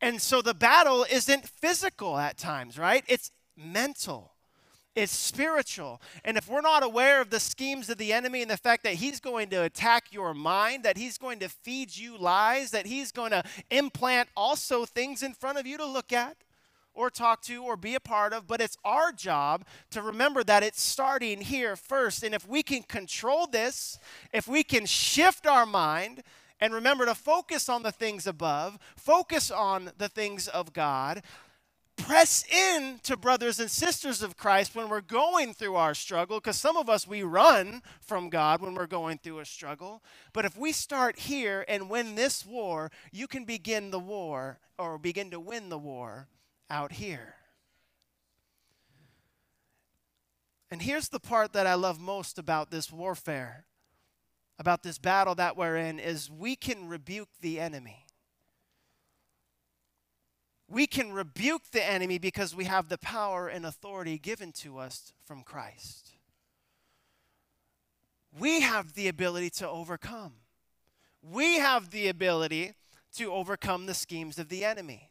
And 0.00 0.22
so 0.22 0.40
the 0.40 0.54
battle 0.54 1.04
isn't 1.10 1.46
physical 1.46 2.16
at 2.18 2.38
times, 2.38 2.78
right? 2.78 3.04
It's 3.08 3.30
mental 3.56 4.32
It's 4.94 5.12
spiritual. 5.16 6.02
And 6.24 6.36
if 6.36 6.48
we're 6.48 6.60
not 6.60 6.82
aware 6.82 7.20
of 7.20 7.30
the 7.30 7.38
schemes 7.38 7.88
of 7.88 7.98
the 7.98 8.12
enemy 8.12 8.42
and 8.42 8.50
the 8.50 8.56
fact 8.56 8.82
that 8.82 8.94
he's 8.94 9.20
going 9.20 9.48
to 9.50 9.62
attack 9.62 10.06
your 10.12 10.34
mind, 10.34 10.82
that 10.82 10.96
he's 10.96 11.18
going 11.18 11.38
to 11.38 11.48
feed 11.48 11.96
you 11.96 12.18
lies, 12.18 12.72
that 12.72 12.86
he's 12.86 13.12
going 13.12 13.30
to 13.30 13.44
implant 13.70 14.28
also 14.36 14.84
things 14.84 15.22
in 15.22 15.34
front 15.34 15.56
of 15.58 15.68
you 15.68 15.76
to 15.78 15.86
look 15.86 16.12
at 16.12 16.36
or 16.98 17.10
talk 17.10 17.40
to 17.42 17.62
or 17.62 17.76
be 17.76 17.94
a 17.94 18.00
part 18.00 18.32
of, 18.32 18.48
but 18.48 18.60
it's 18.60 18.76
our 18.84 19.12
job 19.12 19.64
to 19.90 20.02
remember 20.02 20.42
that 20.42 20.64
it's 20.64 20.82
starting 20.82 21.40
here 21.40 21.76
first. 21.76 22.24
And 22.24 22.34
if 22.34 22.46
we 22.46 22.62
can 22.62 22.82
control 22.82 23.46
this, 23.46 24.00
if 24.32 24.48
we 24.48 24.64
can 24.64 24.84
shift 24.84 25.46
our 25.46 25.64
mind, 25.64 26.24
and 26.60 26.74
remember 26.74 27.06
to 27.06 27.14
focus 27.14 27.68
on 27.68 27.84
the 27.84 27.92
things 27.92 28.26
above, 28.26 28.78
focus 28.96 29.48
on 29.48 29.92
the 29.96 30.08
things 30.08 30.48
of 30.48 30.72
God, 30.72 31.22
press 31.96 32.44
in 32.52 32.98
to 33.04 33.16
brothers 33.16 33.60
and 33.60 33.70
sisters 33.70 34.22
of 34.22 34.36
Christ 34.36 34.74
when 34.74 34.88
we're 34.88 35.00
going 35.00 35.54
through 35.54 35.76
our 35.76 35.94
struggle, 35.94 36.38
because 36.38 36.56
some 36.56 36.76
of 36.76 36.88
us, 36.88 37.06
we 37.06 37.22
run 37.22 37.80
from 38.00 38.28
God 38.28 38.60
when 38.60 38.74
we're 38.74 38.88
going 38.88 39.18
through 39.18 39.38
a 39.38 39.44
struggle. 39.44 40.02
But 40.32 40.44
if 40.44 40.56
we 40.56 40.72
start 40.72 41.20
here 41.20 41.64
and 41.68 41.88
win 41.88 42.16
this 42.16 42.44
war, 42.44 42.90
you 43.12 43.28
can 43.28 43.44
begin 43.44 43.92
the 43.92 44.00
war 44.00 44.58
or 44.78 44.98
begin 44.98 45.30
to 45.30 45.38
win 45.38 45.68
the 45.68 45.78
war 45.78 46.26
out 46.70 46.92
here. 46.92 47.34
And 50.70 50.82
here's 50.82 51.08
the 51.08 51.20
part 51.20 51.52
that 51.54 51.66
I 51.66 51.74
love 51.74 51.98
most 51.98 52.38
about 52.38 52.70
this 52.70 52.92
warfare, 52.92 53.64
about 54.58 54.82
this 54.82 54.98
battle 54.98 55.34
that 55.36 55.56
we're 55.56 55.76
in, 55.76 55.98
is 55.98 56.30
we 56.30 56.56
can 56.56 56.88
rebuke 56.88 57.30
the 57.40 57.58
enemy. 57.58 58.04
We 60.68 60.86
can 60.86 61.12
rebuke 61.12 61.62
the 61.72 61.82
enemy 61.82 62.18
because 62.18 62.54
we 62.54 62.64
have 62.64 62.90
the 62.90 62.98
power 62.98 63.48
and 63.48 63.64
authority 63.64 64.18
given 64.18 64.52
to 64.52 64.78
us 64.78 65.14
from 65.24 65.42
Christ. 65.42 66.10
We 68.38 68.60
have 68.60 68.92
the 68.92 69.08
ability 69.08 69.50
to 69.50 69.68
overcome. 69.68 70.34
We 71.22 71.58
have 71.58 71.90
the 71.90 72.08
ability 72.08 72.74
to 73.16 73.32
overcome 73.32 73.86
the 73.86 73.94
schemes 73.94 74.38
of 74.38 74.50
the 74.50 74.66
enemy. 74.66 75.10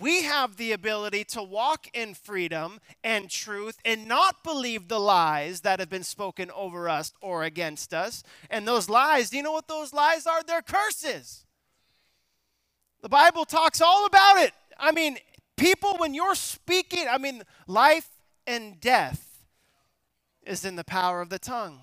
We 0.00 0.22
have 0.22 0.56
the 0.56 0.72
ability 0.72 1.24
to 1.24 1.42
walk 1.42 1.88
in 1.92 2.14
freedom 2.14 2.80
and 3.02 3.30
truth 3.30 3.78
and 3.84 4.06
not 4.06 4.44
believe 4.44 4.88
the 4.88 5.00
lies 5.00 5.62
that 5.62 5.80
have 5.80 5.88
been 5.88 6.04
spoken 6.04 6.50
over 6.52 6.88
us 6.88 7.12
or 7.20 7.42
against 7.42 7.94
us. 7.94 8.22
And 8.50 8.68
those 8.68 8.88
lies, 8.88 9.30
do 9.30 9.38
you 9.38 9.42
know 9.42 9.52
what 9.52 9.66
those 9.66 9.92
lies 9.92 10.26
are? 10.26 10.42
They're 10.42 10.62
curses. 10.62 11.46
The 13.00 13.08
Bible 13.08 13.44
talks 13.44 13.80
all 13.80 14.06
about 14.06 14.38
it. 14.38 14.52
I 14.78 14.92
mean, 14.92 15.18
people, 15.56 15.96
when 15.98 16.14
you're 16.14 16.34
speaking, 16.34 17.06
I 17.10 17.18
mean, 17.18 17.42
life 17.66 18.08
and 18.46 18.80
death 18.80 19.42
is 20.44 20.64
in 20.64 20.76
the 20.76 20.84
power 20.84 21.20
of 21.20 21.28
the 21.28 21.38
tongue. 21.38 21.80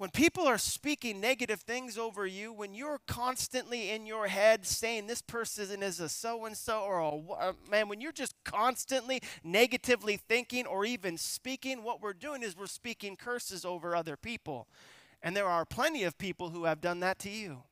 When 0.00 0.08
people 0.08 0.46
are 0.46 0.56
speaking 0.56 1.20
negative 1.20 1.60
things 1.60 1.98
over 1.98 2.26
you, 2.26 2.54
when 2.54 2.72
you're 2.72 3.02
constantly 3.06 3.90
in 3.90 4.06
your 4.06 4.28
head 4.28 4.64
saying 4.64 5.06
this 5.06 5.20
person 5.20 5.82
is 5.82 6.00
a 6.00 6.08
so 6.08 6.46
and 6.46 6.56
so, 6.56 6.80
or 6.80 7.00
a 7.00 7.48
uh, 7.48 7.52
man, 7.70 7.86
when 7.86 8.00
you're 8.00 8.10
just 8.10 8.34
constantly 8.42 9.20
negatively 9.44 10.16
thinking 10.16 10.64
or 10.64 10.86
even 10.86 11.18
speaking, 11.18 11.82
what 11.82 12.00
we're 12.00 12.14
doing 12.14 12.42
is 12.42 12.56
we're 12.56 12.64
speaking 12.64 13.14
curses 13.14 13.62
over 13.66 13.94
other 13.94 14.16
people. 14.16 14.66
And 15.22 15.36
there 15.36 15.44
are 15.44 15.66
plenty 15.66 16.04
of 16.04 16.16
people 16.16 16.48
who 16.48 16.64
have 16.64 16.80
done 16.80 17.00
that 17.00 17.18
to 17.18 17.28
you. 17.28 17.64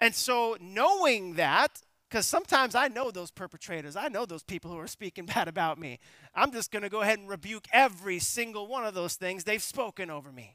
And 0.00 0.14
so, 0.14 0.56
knowing 0.60 1.34
that, 1.34 1.82
because 2.08 2.26
sometimes 2.26 2.76
I 2.76 2.86
know 2.86 3.10
those 3.10 3.32
perpetrators, 3.32 3.96
I 3.96 4.06
know 4.06 4.24
those 4.24 4.44
people 4.44 4.70
who 4.70 4.78
are 4.78 4.86
speaking 4.86 5.26
bad 5.34 5.48
about 5.48 5.80
me, 5.80 5.98
I'm 6.32 6.52
just 6.52 6.70
going 6.70 6.84
to 6.84 6.88
go 6.88 7.00
ahead 7.00 7.18
and 7.18 7.28
rebuke 7.28 7.66
every 7.72 8.20
single 8.20 8.68
one 8.68 8.86
of 8.86 8.94
those 8.94 9.16
things 9.16 9.42
they've 9.42 9.60
spoken 9.60 10.12
over 10.12 10.30
me. 10.30 10.54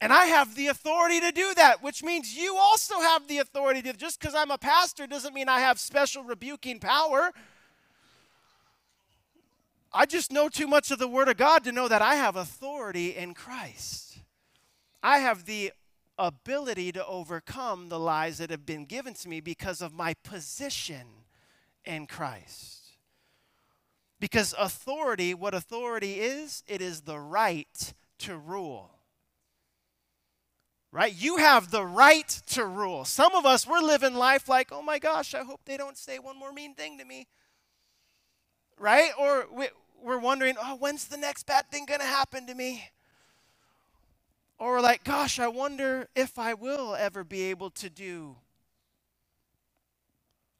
And 0.00 0.12
I 0.12 0.26
have 0.26 0.54
the 0.54 0.68
authority 0.68 1.20
to 1.20 1.30
do 1.30 1.52
that, 1.56 1.82
which 1.82 2.02
means 2.02 2.34
you 2.34 2.56
also 2.56 3.00
have 3.00 3.28
the 3.28 3.38
authority 3.38 3.82
to. 3.82 3.92
Just 3.92 4.18
because 4.18 4.34
I'm 4.34 4.50
a 4.50 4.56
pastor 4.56 5.06
doesn't 5.06 5.34
mean 5.34 5.48
I 5.48 5.60
have 5.60 5.78
special 5.78 6.24
rebuking 6.24 6.80
power. 6.80 7.32
I 9.92 10.06
just 10.06 10.32
know 10.32 10.48
too 10.48 10.66
much 10.66 10.90
of 10.90 10.98
the 10.98 11.08
Word 11.08 11.28
of 11.28 11.36
God 11.36 11.64
to 11.64 11.72
know 11.72 11.88
that 11.88 12.00
I 12.00 12.14
have 12.14 12.36
authority 12.36 13.16
in 13.16 13.34
Christ. 13.34 14.18
I 15.02 15.18
have 15.18 15.44
the 15.44 15.72
ability 16.18 16.92
to 16.92 17.04
overcome 17.06 17.88
the 17.88 17.98
lies 17.98 18.38
that 18.38 18.50
have 18.50 18.64
been 18.64 18.84
given 18.84 19.14
to 19.14 19.28
me 19.28 19.40
because 19.40 19.82
of 19.82 19.92
my 19.92 20.14
position 20.22 21.06
in 21.84 22.06
Christ. 22.06 22.80
Because 24.18 24.54
authority, 24.58 25.34
what 25.34 25.54
authority 25.54 26.20
is, 26.20 26.62
it 26.66 26.80
is 26.80 27.02
the 27.02 27.18
right 27.18 27.94
to 28.18 28.36
rule. 28.36 28.99
Right? 30.92 31.14
You 31.14 31.36
have 31.36 31.70
the 31.70 31.84
right 31.84 32.28
to 32.48 32.64
rule. 32.64 33.04
Some 33.04 33.34
of 33.34 33.46
us, 33.46 33.66
we're 33.66 33.80
living 33.80 34.14
life 34.14 34.48
like, 34.48 34.70
oh 34.72 34.82
my 34.82 34.98
gosh, 34.98 35.34
I 35.34 35.44
hope 35.44 35.60
they 35.64 35.76
don't 35.76 35.96
say 35.96 36.18
one 36.18 36.36
more 36.36 36.52
mean 36.52 36.74
thing 36.74 36.98
to 36.98 37.04
me 37.04 37.28
right? 38.80 39.10
Or 39.18 39.46
we, 39.52 39.68
are 40.04 40.18
wondering, 40.18 40.56
oh, 40.60 40.76
when's 40.76 41.04
the 41.04 41.18
next 41.18 41.46
bad 41.46 41.70
thing 41.70 41.84
going 41.86 42.00
to 42.00 42.06
happen 42.06 42.46
to 42.46 42.54
me? 42.54 42.88
Or 44.58 44.72
we're 44.72 44.80
like, 44.80 45.04
gosh, 45.04 45.38
I 45.38 45.46
wonder 45.46 46.08
if 46.16 46.38
I 46.38 46.54
will 46.54 46.94
ever 46.94 47.22
be 47.22 47.42
able 47.44 47.70
to 47.70 47.88
do. 47.88 48.36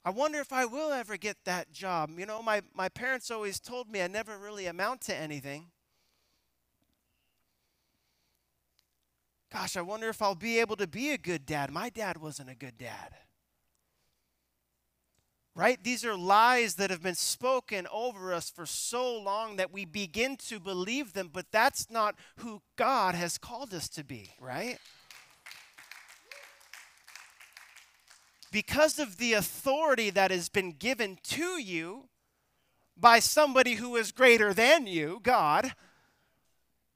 I 0.04 0.10
wonder 0.10 0.38
if 0.38 0.52
I 0.52 0.64
will 0.64 0.92
ever 0.92 1.16
get 1.16 1.36
that 1.44 1.72
job. 1.72 2.10
You 2.16 2.24
know, 2.24 2.42
my, 2.42 2.62
my 2.74 2.88
parents 2.88 3.30
always 3.30 3.60
told 3.60 3.90
me 3.90 4.00
I 4.00 4.06
never 4.06 4.38
really 4.38 4.66
amount 4.66 5.02
to 5.02 5.14
anything. 5.14 5.66
Gosh, 9.52 9.76
I 9.76 9.82
wonder 9.82 10.08
if 10.08 10.22
I'll 10.22 10.34
be 10.34 10.60
able 10.60 10.76
to 10.76 10.86
be 10.86 11.10
a 11.10 11.18
good 11.18 11.44
dad. 11.44 11.70
My 11.70 11.90
dad 11.90 12.18
wasn't 12.18 12.50
a 12.50 12.54
good 12.54 12.78
dad 12.78 13.14
right? 15.54 15.82
These 15.82 16.04
are 16.04 16.16
lies 16.16 16.76
that 16.76 16.90
have 16.90 17.02
been 17.02 17.14
spoken 17.14 17.86
over 17.92 18.32
us 18.32 18.50
for 18.50 18.66
so 18.66 19.18
long 19.18 19.56
that 19.56 19.72
we 19.72 19.84
begin 19.84 20.36
to 20.48 20.60
believe 20.60 21.12
them, 21.12 21.28
but 21.32 21.46
that's 21.50 21.90
not 21.90 22.14
who 22.36 22.62
God 22.76 23.14
has 23.14 23.38
called 23.38 23.74
us 23.74 23.88
to 23.90 24.04
be, 24.04 24.30
right? 24.40 24.78
Because 28.52 28.98
of 28.98 29.18
the 29.18 29.34
authority 29.34 30.10
that 30.10 30.30
has 30.30 30.48
been 30.48 30.72
given 30.72 31.18
to 31.24 31.60
you 31.60 32.08
by 32.96 33.18
somebody 33.18 33.74
who 33.74 33.96
is 33.96 34.12
greater 34.12 34.52
than 34.52 34.86
you, 34.86 35.20
God, 35.22 35.74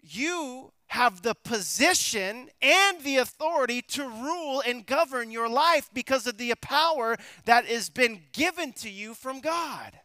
you 0.03 0.73
have 0.95 1.23
the 1.23 1.35
position 1.35 2.49
and 2.63 3.01
the 3.03 3.17
authority 3.17 3.83
to 3.83 4.09
rule 4.09 4.63
and 4.65 4.87
govern 4.87 5.29
your 5.29 5.49
life 5.49 5.91
because 5.93 6.25
of 6.25 6.39
the 6.39 6.55
power 6.61 7.17
that 7.47 7.67
has 7.67 7.91
been 7.91 8.21
given 8.33 8.73
to 8.73 8.89
you 8.89 9.13
from 9.13 9.41
God. 9.41 9.99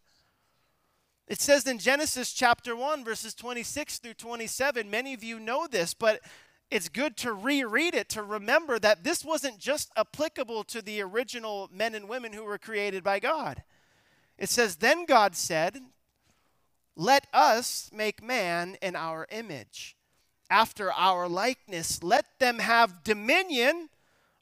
It 1.27 1.39
says 1.39 1.67
in 1.67 1.77
Genesis 1.77 2.34
chapter 2.34 2.75
1, 2.75 3.05
verses 3.05 3.36
26 3.36 4.00
through 4.00 4.15
27, 4.15 4.89
many 4.89 5.13
of 5.13 5.24
you 5.24 5.39
know 5.39 5.67
this, 5.67 5.93
but 5.93 6.22
it's 6.72 6.89
good 6.89 7.15
to 7.17 7.34
reread 7.34 7.93
it 7.93 8.10
to 8.10 8.24
remember 8.24 8.79
that 8.79 9.03
this 9.03 9.24
wasn't 9.24 9.60
just 9.60 9.91
applicable 9.96 10.63
to 10.63 10.81
the 10.81 11.01
original 11.01 11.69
men 11.72 11.93
and 11.93 12.10
women 12.10 12.34
who 12.34 12.43
were 12.43 12.58
created 12.58 13.03
by 13.03 13.19
God. 13.19 13.62
It 14.39 14.50
says, 14.50 14.77
Then 14.77 15.05
God 15.05 15.36
said, 15.36 15.81
Let 16.96 17.27
us 17.31 17.91
make 17.93 18.24
man 18.24 18.75
in 18.81 18.96
our 18.96 19.27
image 19.29 19.96
after 20.50 20.91
our 20.91 21.27
likeness. 21.27 22.03
Let 22.03 22.25
them 22.39 22.60
have 22.60 23.03
dominion 23.03 23.89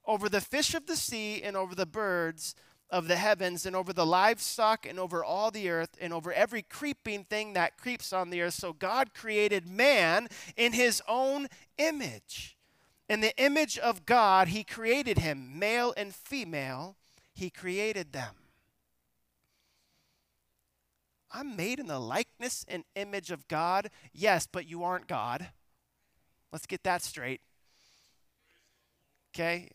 over 0.06 0.30
the 0.30 0.42
fish 0.42 0.74
of 0.74 0.88
the 0.88 0.96
sea 0.96 1.42
and 1.44 1.58
over 1.58 1.76
the 1.76 1.86
birds 1.86 2.56
of 2.90 3.08
the 3.08 3.18
heavens 3.18 3.66
and 3.66 3.76
over 3.76 3.92
the 3.92 4.06
livestock 4.06 4.86
and 4.86 5.00
over 5.00 5.24
all 5.24 5.52
the 5.52 5.70
earth 5.70 5.98
and 6.00 6.14
over 6.14 6.32
every 6.32 6.62
creeping 6.62 7.26
thing 7.26 7.54
that 7.54 7.78
creeps 7.78 8.14
on 8.14 8.30
the 8.30 8.42
earth. 8.42 8.54
So 8.54 8.72
God 8.72 9.14
created 9.14 9.68
man 9.68 10.28
in 10.56 10.74
his 10.74 11.02
own 11.08 11.48
image. 11.78 12.56
In 13.10 13.22
the 13.22 13.36
image 13.38 13.78
of 13.78 14.06
God, 14.06 14.50
he 14.50 14.64
created 14.64 15.18
him, 15.18 15.58
male 15.60 15.94
and 15.96 16.14
female, 16.14 16.96
he 17.34 17.50
created 17.50 18.14
them. 18.14 18.36
I'm 21.32 21.56
made 21.56 21.80
in 21.80 21.88
the 21.88 22.00
likeness 22.00 22.66
and 22.68 22.84
image 22.96 23.32
of 23.32 23.48
God. 23.48 23.90
Yes, 24.14 24.48
but 24.50 24.68
you 24.68 24.84
aren't 24.84 25.08
God. 25.08 25.50
Let's 26.52 26.66
get 26.66 26.84
that 26.84 27.02
straight. 27.02 27.42
Okay? 29.34 29.70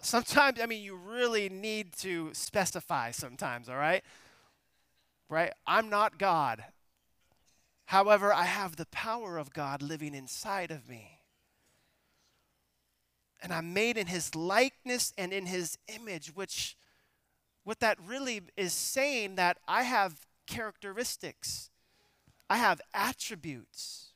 Sometimes, 0.00 0.60
I 0.60 0.66
mean, 0.66 0.82
you 0.82 0.96
really 0.96 1.48
need 1.48 1.94
to 1.98 2.30
specify 2.34 3.10
sometimes, 3.10 3.68
all 3.68 3.76
right? 3.76 4.04
Right? 5.30 5.50
I'm 5.66 5.88
not 5.88 6.18
God. 6.18 6.62
However, 7.86 8.32
I 8.32 8.44
have 8.44 8.76
the 8.76 8.86
power 8.86 9.38
of 9.38 9.52
God 9.52 9.82
living 9.82 10.14
inside 10.14 10.70
of 10.70 10.88
me. 10.88 11.20
And 13.42 13.52
I'm 13.52 13.72
made 13.72 13.96
in 13.96 14.06
his 14.06 14.34
likeness 14.34 15.12
and 15.18 15.32
in 15.32 15.46
his 15.46 15.78
image, 15.88 16.34
which 16.34 16.76
what 17.64 17.80
that 17.80 17.98
really 18.00 18.42
is 18.56 18.72
saying 18.72 19.36
that 19.36 19.58
I 19.66 19.82
have 19.82 20.26
characteristics. 20.46 21.70
I 22.48 22.58
have 22.58 22.80
attributes. 22.92 24.12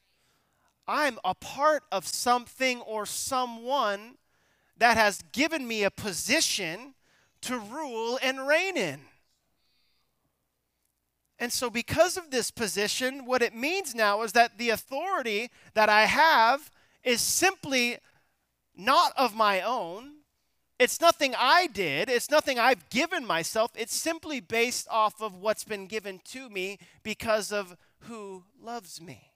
I'm 0.86 1.18
a 1.24 1.34
part 1.34 1.82
of 1.92 2.06
something 2.06 2.80
or 2.80 3.04
someone 3.06 4.16
that 4.78 4.96
has 4.96 5.22
given 5.32 5.66
me 5.66 5.84
a 5.84 5.90
position 5.90 6.94
to 7.42 7.58
rule 7.58 8.18
and 8.22 8.46
reign 8.46 8.76
in. 8.76 9.00
And 11.38 11.52
so, 11.52 11.70
because 11.70 12.16
of 12.16 12.30
this 12.30 12.50
position, 12.50 13.24
what 13.24 13.42
it 13.42 13.54
means 13.54 13.94
now 13.94 14.22
is 14.22 14.32
that 14.32 14.58
the 14.58 14.70
authority 14.70 15.50
that 15.74 15.88
I 15.88 16.06
have 16.06 16.70
is 17.04 17.20
simply 17.20 17.98
not 18.76 19.12
of 19.16 19.36
my 19.36 19.60
own. 19.60 20.14
It's 20.80 21.00
nothing 21.00 21.34
I 21.36 21.66
did, 21.66 22.08
it's 22.08 22.30
nothing 22.30 22.58
I've 22.58 22.88
given 22.88 23.26
myself. 23.26 23.72
It's 23.76 23.94
simply 23.94 24.40
based 24.40 24.88
off 24.90 25.20
of 25.20 25.34
what's 25.34 25.64
been 25.64 25.86
given 25.86 26.20
to 26.26 26.48
me 26.48 26.78
because 27.02 27.52
of 27.52 27.76
who 28.00 28.44
loves 28.60 29.00
me. 29.00 29.32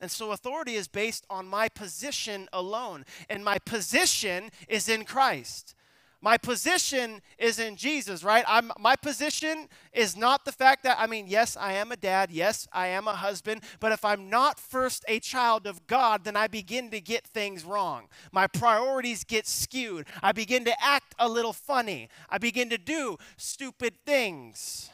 And 0.00 0.10
so 0.10 0.32
authority 0.32 0.74
is 0.74 0.88
based 0.88 1.24
on 1.30 1.46
my 1.46 1.68
position 1.68 2.48
alone. 2.52 3.04
And 3.30 3.44
my 3.44 3.58
position 3.58 4.50
is 4.68 4.88
in 4.88 5.04
Christ. 5.04 5.74
My 6.20 6.38
position 6.38 7.20
is 7.38 7.58
in 7.58 7.76
Jesus, 7.76 8.24
right? 8.24 8.44
I'm, 8.48 8.72
my 8.78 8.96
position 8.96 9.68
is 9.92 10.16
not 10.16 10.44
the 10.44 10.52
fact 10.52 10.82
that, 10.82 10.98
I 10.98 11.06
mean, 11.06 11.26
yes, 11.28 11.56
I 11.56 11.74
am 11.74 11.92
a 11.92 11.96
dad. 11.96 12.30
Yes, 12.30 12.66
I 12.72 12.88
am 12.88 13.06
a 13.06 13.14
husband. 13.14 13.62
But 13.80 13.92
if 13.92 14.04
I'm 14.04 14.28
not 14.28 14.58
first 14.58 15.04
a 15.08 15.20
child 15.20 15.66
of 15.66 15.86
God, 15.86 16.24
then 16.24 16.36
I 16.36 16.48
begin 16.48 16.90
to 16.90 17.00
get 17.00 17.26
things 17.26 17.64
wrong. 17.64 18.08
My 18.32 18.46
priorities 18.46 19.24
get 19.24 19.46
skewed. 19.46 20.06
I 20.22 20.32
begin 20.32 20.64
to 20.64 20.74
act 20.82 21.14
a 21.18 21.28
little 21.28 21.52
funny. 21.52 22.08
I 22.28 22.38
begin 22.38 22.70
to 22.70 22.78
do 22.78 23.18
stupid 23.36 23.94
things. 24.04 24.90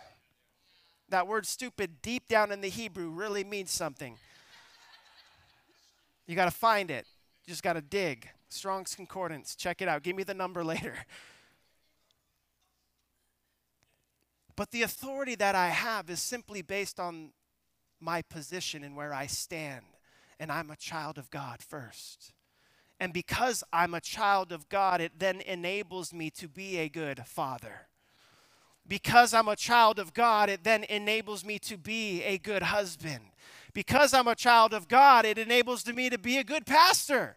That 1.12 1.26
word 1.26 1.45
stupid, 1.45 2.00
deep 2.00 2.26
down 2.26 2.50
in 2.52 2.62
the 2.62 2.71
Hebrew, 2.71 3.11
really 3.11 3.45
means 3.45 3.71
something. 3.71 4.16
You 6.26 6.35
got 6.35 6.47
to 6.47 6.50
find 6.50 6.90
it, 6.90 7.04
you 7.45 7.50
just 7.50 7.62
got 7.62 7.75
to 7.75 7.83
dig. 7.83 8.31
Strong's 8.49 8.95
Concordance. 8.95 9.54
Check 9.54 9.83
it 9.83 9.88
out. 9.88 10.02
Give 10.02 10.16
me 10.16 10.23
the 10.23 10.33
number 10.33 10.64
later. 10.75 10.95
But 14.57 14.71
the 14.71 14.81
authority 14.85 15.35
that 15.35 15.54
I 15.54 15.69
have 15.69 16.09
is 16.09 16.19
simply 16.19 16.62
based 16.62 16.99
on 16.99 17.33
my 18.00 18.23
position 18.23 18.83
and 18.83 18.97
where 18.97 19.12
I 19.12 19.26
stand. 19.26 19.85
And 20.40 20.50
I'm 20.50 20.71
a 20.71 20.76
child 20.76 21.19
of 21.19 21.28
God 21.28 21.61
first. 21.61 22.33
And 22.99 23.12
because 23.12 23.62
I'm 23.71 23.92
a 23.92 24.00
child 24.00 24.51
of 24.51 24.70
God, 24.70 25.03
it 25.03 25.18
then 25.18 25.42
enables 25.42 26.14
me 26.14 26.31
to 26.31 26.48
be 26.48 26.79
a 26.79 26.88
good 26.88 27.27
father. 27.27 27.88
Because 28.87 29.33
I'm 29.33 29.49
a 29.49 29.57
child 29.57 29.99
of 29.99 30.12
God, 30.12 30.49
it 30.51 30.64
then 30.64 30.85
enables 30.85 31.45
me 31.45 31.59
to 31.61 31.77
be 31.77 32.23
a 32.25 32.38
good 32.38 32.64
husband. 32.64 33.21
Because 33.73 34.12
I'm 34.12 34.29
a 34.29 34.35
child 34.35 34.75
of 34.75 34.88
God, 34.88 35.25
it 35.25 35.38
enables 35.38 35.87
me 35.87 36.11
to 36.11 36.18
be 36.18 36.38
a 36.38 36.45
good 36.45 36.66
pastor 36.66 37.37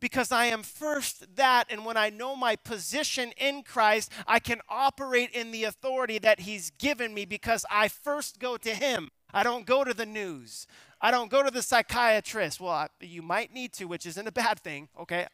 because 0.00 0.30
I 0.32 0.46
am 0.46 0.62
first 0.62 1.36
that. 1.36 1.66
And 1.70 1.84
when 1.84 1.96
I 1.96 2.10
know 2.10 2.36
my 2.36 2.56
position 2.56 3.32
in 3.36 3.62
Christ, 3.62 4.12
I 4.26 4.38
can 4.38 4.60
operate 4.68 5.30
in 5.32 5.50
the 5.50 5.64
authority 5.64 6.18
that 6.18 6.40
He's 6.40 6.70
given 6.70 7.14
me 7.14 7.24
because 7.24 7.64
I 7.70 7.88
first 7.88 8.38
go 8.38 8.56
to 8.56 8.70
Him. 8.70 9.10
I 9.32 9.42
don't 9.42 9.66
go 9.66 9.84
to 9.84 9.94
the 9.94 10.06
news. 10.06 10.66
I 11.00 11.10
don't 11.10 11.30
go 11.30 11.42
to 11.42 11.50
the 11.50 11.62
psychiatrist. 11.62 12.60
Well, 12.60 12.72
I, 12.72 12.88
you 13.00 13.22
might 13.22 13.52
need 13.52 13.72
to, 13.74 13.84
which 13.86 14.06
isn't 14.06 14.26
a 14.26 14.32
bad 14.32 14.60
thing, 14.60 14.88
okay? 14.98 15.26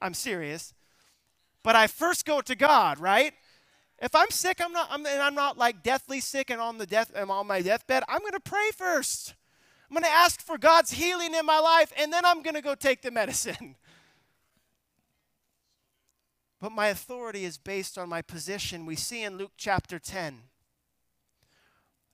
I'm 0.00 0.14
serious. 0.14 0.74
But 1.62 1.76
I 1.76 1.86
first 1.86 2.24
go 2.24 2.40
to 2.40 2.56
God, 2.56 2.98
right? 2.98 3.34
If 4.02 4.16
I'm 4.16 4.30
sick, 4.30 4.60
I'm 4.60 4.72
not, 4.72 4.88
I'm, 4.90 5.06
and 5.06 5.22
I'm 5.22 5.36
not 5.36 5.56
like 5.56 5.84
deathly 5.84 6.18
sick 6.18 6.50
and 6.50 6.60
on 6.60 6.76
the 6.76 6.86
death, 6.86 7.12
I'm 7.16 7.30
on 7.30 7.46
my 7.46 7.62
deathbed. 7.62 8.02
I'm 8.08 8.18
going 8.18 8.32
to 8.32 8.40
pray 8.40 8.72
first. 8.76 9.34
I'm 9.88 9.94
going 9.94 10.02
to 10.02 10.10
ask 10.10 10.40
for 10.40 10.58
God's 10.58 10.90
healing 10.90 11.34
in 11.34 11.46
my 11.46 11.60
life, 11.60 11.92
and 11.96 12.12
then 12.12 12.24
I'm 12.24 12.42
going 12.42 12.54
to 12.54 12.62
go 12.62 12.74
take 12.74 13.00
the 13.00 13.10
medicine. 13.10 13.76
But 16.60 16.70
my 16.70 16.86
authority 16.88 17.44
is 17.44 17.58
based 17.58 17.98
on 17.98 18.08
my 18.08 18.22
position. 18.22 18.86
We 18.86 18.94
see 18.94 19.24
in 19.24 19.36
Luke 19.36 19.50
chapter 19.56 19.98
10. 19.98 20.42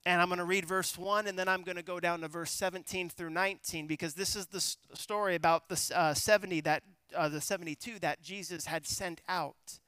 And 0.07 0.19
I'm 0.19 0.27
going 0.27 0.39
to 0.39 0.43
read 0.43 0.65
verse 0.65 0.97
1, 0.97 1.27
and 1.27 1.37
then 1.37 1.47
I'm 1.47 1.61
going 1.61 1.75
to 1.75 1.83
go 1.83 1.99
down 1.99 2.21
to 2.21 2.27
verse 2.27 2.49
17 2.49 3.09
through 3.09 3.29
19, 3.29 3.85
because 3.85 4.15
this 4.15 4.35
is 4.35 4.47
the 4.47 4.59
story 4.95 5.35
about 5.35 5.69
the 5.69 5.91
uh, 5.95 6.15
70 6.15 6.61
that, 6.61 6.81
uh, 7.15 7.29
the 7.29 7.41
72 7.41 7.99
that 7.99 8.23
Jesus 8.23 8.65
had 8.65 8.87
sent 8.87 9.21
out 9.29 9.79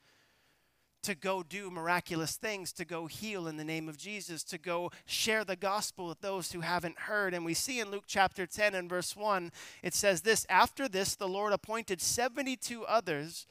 to 1.04 1.16
go 1.16 1.44
do 1.44 1.70
miraculous 1.70 2.36
things, 2.36 2.72
to 2.74 2.86
go 2.86 3.08
heal 3.08 3.48
in 3.48 3.58
the 3.58 3.64
name 3.64 3.90
of 3.90 3.98
Jesus, 3.98 4.44
to 4.46 4.58
go 4.58 4.92
share 5.06 5.44
the 5.44 5.56
gospel 5.56 6.08
with 6.08 6.22
those 6.22 6.52
who 6.52 6.62
haven't 6.62 7.00
heard. 7.00 7.34
And 7.34 7.44
we 7.44 7.54
see 7.54 7.80
in 7.80 7.92
Luke 7.92 8.06
chapter 8.08 8.46
10 8.46 8.76
and 8.76 8.90
verse 8.90 9.16
1, 9.16 9.52
it 9.84 9.94
says 9.94 10.22
this 10.22 10.46
After 10.50 10.88
this, 10.88 11.16
the 11.16 11.28
Lord 11.28 11.54
appointed 11.54 12.02
72 12.02 12.86
others 12.86 13.48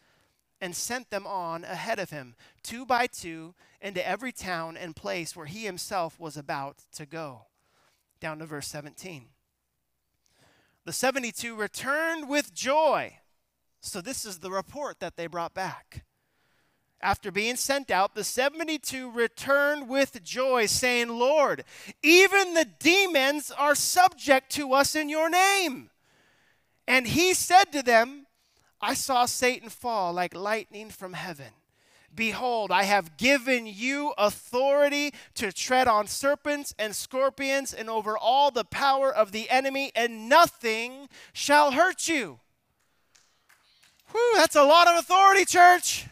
and 0.61 0.77
sent 0.77 1.11
them 1.11 1.27
on 1.27 1.65
ahead 1.65 1.99
of 1.99 2.11
him, 2.11 2.35
two 2.63 2.85
by 2.85 3.07
two, 3.07 3.55
into 3.81 4.07
every 4.07 4.31
town 4.31 4.77
and 4.77 4.95
place 4.95 5.35
where 5.35 5.47
he 5.47 5.65
himself 5.65 6.21
was 6.21 6.37
about 6.37 6.77
to 6.93 7.07
go. 7.07 7.47
Down 8.21 8.39
to 8.41 8.47
verse 8.47 8.69
17. 8.69 9.27
The 10.85 10.93
72 10.93 11.55
returned 11.55 12.29
with 12.29 12.55
joy. 12.55 13.19
So, 13.81 14.03
this 14.03 14.27
is 14.27 14.39
the 14.39 14.51
report 14.51 15.01
that 15.01 15.17
they 15.17 15.27
brought 15.27 15.55
back 15.55 16.05
after 17.03 17.31
being 17.31 17.57
sent 17.57 17.91
out, 17.91 18.15
the 18.15 18.25
72 18.25 19.11
returned 19.11 19.89
with 19.89 20.23
joy, 20.23 20.67
saying, 20.67 21.09
Lord, 21.09 21.65
even 22.03 22.55
the 22.55 22.67
demons 22.79 23.51
are 23.51 23.75
subject 23.75 24.51
to 24.53 24.73
us 24.75 24.95
in 24.95 25.09
your 25.09 25.31
name. 25.31 25.91
And 26.87 27.07
he 27.07 27.33
said 27.35 27.73
to 27.73 27.83
them, 27.83 28.27
I 28.81 28.95
saw 28.95 29.25
Satan 29.27 29.69
fall 29.69 30.13
like 30.13 30.35
lightning 30.35 30.91
from 30.91 31.15
heaven. 31.15 31.53
Behold, 32.15 32.73
I 32.73 32.83
have 32.83 33.17
given 33.17 33.67
you 33.67 34.13
authority 34.19 35.15
to 35.37 35.53
tread 35.53 35.87
on 35.87 36.07
serpents 36.07 36.75
and 36.79 36.95
scorpions 36.95 37.73
and 37.73 37.89
over 37.89 38.19
all 38.19 38.51
the 38.51 38.65
power 38.65 39.15
of 39.15 39.33
the 39.33 39.49
enemy, 39.49 39.93
and 39.95 40.29
nothing 40.29 41.09
shall 41.33 41.71
hurt 41.71 42.09
you. 42.09 42.41
Whew, 44.11 44.33
that's 44.37 44.57
a 44.57 44.65
lot 44.65 44.89
of 44.89 44.99
authority, 44.99 45.45
church. 45.45 46.07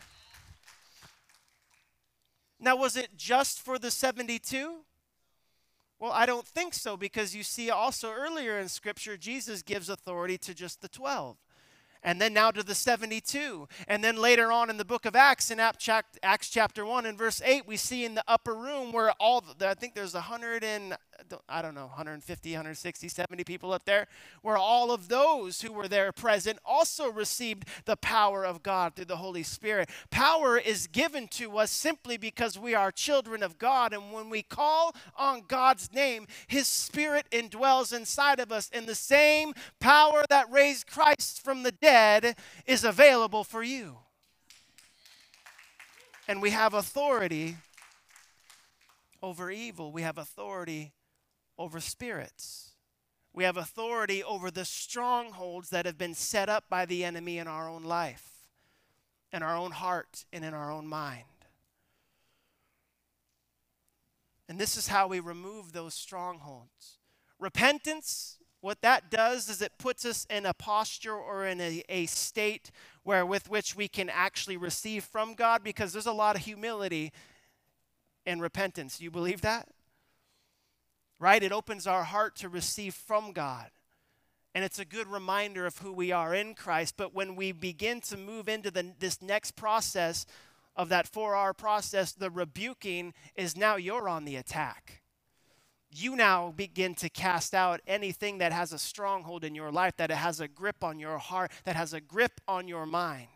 Now, 2.60 2.76
was 2.76 2.96
it 2.96 3.16
just 3.16 3.60
for 3.60 3.78
the 3.78 3.90
72? 3.90 4.80
Well, 6.00 6.12
I 6.12 6.26
don't 6.26 6.46
think 6.46 6.74
so 6.74 6.96
because 6.96 7.34
you 7.34 7.42
see 7.42 7.70
also 7.70 8.12
earlier 8.12 8.58
in 8.58 8.68
Scripture, 8.68 9.16
Jesus 9.16 9.62
gives 9.62 9.88
authority 9.88 10.38
to 10.38 10.54
just 10.54 10.80
the 10.80 10.88
12. 10.88 11.36
And 12.02 12.20
then 12.20 12.32
now 12.32 12.52
to 12.52 12.62
the 12.62 12.74
72. 12.74 13.68
And 13.88 14.04
then 14.04 14.16
later 14.16 14.52
on 14.52 14.70
in 14.70 14.76
the 14.76 14.84
book 14.84 15.04
of 15.04 15.16
Acts, 15.16 15.50
in 15.50 15.58
Acts 15.58 16.48
chapter 16.48 16.84
1 16.86 17.06
and 17.06 17.18
verse 17.18 17.42
8, 17.44 17.66
we 17.66 17.76
see 17.76 18.04
in 18.04 18.14
the 18.14 18.24
upper 18.28 18.54
room 18.54 18.92
where 18.92 19.10
all, 19.18 19.40
the, 19.40 19.68
I 19.68 19.74
think 19.74 19.94
there's 19.94 20.14
100 20.14 20.62
and 20.62 20.96
I 21.48 21.62
don't 21.62 21.74
know, 21.74 21.86
150, 21.86 22.52
160, 22.52 23.08
70 23.08 23.44
people 23.44 23.72
up 23.72 23.84
there, 23.84 24.06
where 24.42 24.56
all 24.56 24.92
of 24.92 25.08
those 25.08 25.60
who 25.60 25.72
were 25.72 25.88
there 25.88 26.12
present 26.12 26.58
also 26.64 27.10
received 27.10 27.64
the 27.86 27.96
power 27.96 28.44
of 28.44 28.62
God 28.62 28.94
through 28.94 29.06
the 29.06 29.16
Holy 29.16 29.42
Spirit. 29.42 29.90
Power 30.10 30.56
is 30.56 30.86
given 30.86 31.26
to 31.28 31.58
us 31.58 31.70
simply 31.70 32.16
because 32.16 32.58
we 32.58 32.74
are 32.74 32.92
children 32.92 33.42
of 33.42 33.58
God. 33.58 33.92
And 33.92 34.12
when 34.12 34.30
we 34.30 34.42
call 34.42 34.94
on 35.16 35.42
God's 35.48 35.92
name, 35.92 36.26
His 36.46 36.68
Spirit 36.68 37.26
indwells 37.30 37.92
inside 37.92 38.38
of 38.38 38.52
us. 38.52 38.70
And 38.72 38.86
the 38.86 38.94
same 38.94 39.54
power 39.80 40.24
that 40.28 40.50
raised 40.50 40.86
Christ 40.86 41.42
from 41.42 41.62
the 41.62 41.72
dead 41.72 42.36
is 42.66 42.84
available 42.84 43.44
for 43.44 43.62
you. 43.62 43.98
And 46.28 46.40
we 46.40 46.50
have 46.50 46.74
authority 46.74 47.56
over 49.20 49.50
evil, 49.50 49.90
we 49.90 50.02
have 50.02 50.16
authority 50.16 50.92
over 51.58 51.80
spirits. 51.80 52.72
We 53.32 53.44
have 53.44 53.56
authority 53.56 54.22
over 54.22 54.50
the 54.50 54.64
strongholds 54.64 55.70
that 55.70 55.86
have 55.86 55.98
been 55.98 56.14
set 56.14 56.48
up 56.48 56.64
by 56.68 56.86
the 56.86 57.04
enemy 57.04 57.38
in 57.38 57.46
our 57.46 57.68
own 57.68 57.84
life, 57.84 58.48
in 59.32 59.42
our 59.42 59.56
own 59.56 59.72
heart, 59.72 60.24
and 60.32 60.44
in 60.44 60.54
our 60.54 60.72
own 60.72 60.86
mind. 60.86 61.24
And 64.48 64.58
this 64.58 64.76
is 64.76 64.88
how 64.88 65.08
we 65.08 65.20
remove 65.20 65.72
those 65.72 65.94
strongholds. 65.94 66.98
Repentance, 67.38 68.38
what 68.60 68.80
that 68.80 69.10
does 69.10 69.48
is 69.48 69.62
it 69.62 69.72
puts 69.78 70.04
us 70.04 70.26
in 70.30 70.46
a 70.46 70.54
posture 70.54 71.14
or 71.14 71.46
in 71.46 71.60
a, 71.60 71.82
a 71.88 72.06
state 72.06 72.70
where 73.02 73.24
with 73.24 73.50
which 73.50 73.76
we 73.76 73.88
can 73.88 74.08
actually 74.08 74.56
receive 74.56 75.04
from 75.04 75.34
God 75.34 75.62
because 75.62 75.92
there's 75.92 76.06
a 76.06 76.12
lot 76.12 76.34
of 76.34 76.42
humility 76.42 77.12
and 78.26 78.40
repentance. 78.40 78.98
Do 78.98 79.04
You 79.04 79.10
believe 79.10 79.42
that? 79.42 79.68
Right? 81.18 81.42
It 81.42 81.52
opens 81.52 81.86
our 81.86 82.04
heart 82.04 82.36
to 82.36 82.48
receive 82.48 82.94
from 82.94 83.32
God. 83.32 83.70
And 84.54 84.64
it's 84.64 84.78
a 84.78 84.84
good 84.84 85.06
reminder 85.06 85.66
of 85.66 85.78
who 85.78 85.92
we 85.92 86.12
are 86.12 86.34
in 86.34 86.54
Christ. 86.54 86.94
But 86.96 87.14
when 87.14 87.36
we 87.36 87.52
begin 87.52 88.00
to 88.02 88.16
move 88.16 88.48
into 88.48 88.70
the, 88.70 88.94
this 88.98 89.20
next 89.20 89.52
process 89.52 90.26
of 90.74 90.88
that 90.88 91.06
four 91.06 91.34
R 91.34 91.52
process, 91.52 92.12
the 92.12 92.30
rebuking 92.30 93.14
is 93.34 93.56
now 93.56 93.76
you're 93.76 94.08
on 94.08 94.24
the 94.24 94.36
attack. 94.36 95.02
You 95.90 96.16
now 96.16 96.52
begin 96.54 96.94
to 96.96 97.08
cast 97.08 97.54
out 97.54 97.80
anything 97.86 98.38
that 98.38 98.52
has 98.52 98.72
a 98.72 98.78
stronghold 98.78 99.42
in 99.42 99.54
your 99.54 99.72
life, 99.72 99.96
that 99.96 100.10
it 100.10 100.16
has 100.16 100.40
a 100.40 100.48
grip 100.48 100.84
on 100.84 101.00
your 101.00 101.18
heart, 101.18 101.50
that 101.64 101.76
has 101.76 101.92
a 101.92 102.00
grip 102.00 102.40
on 102.46 102.68
your 102.68 102.86
mind 102.86 103.28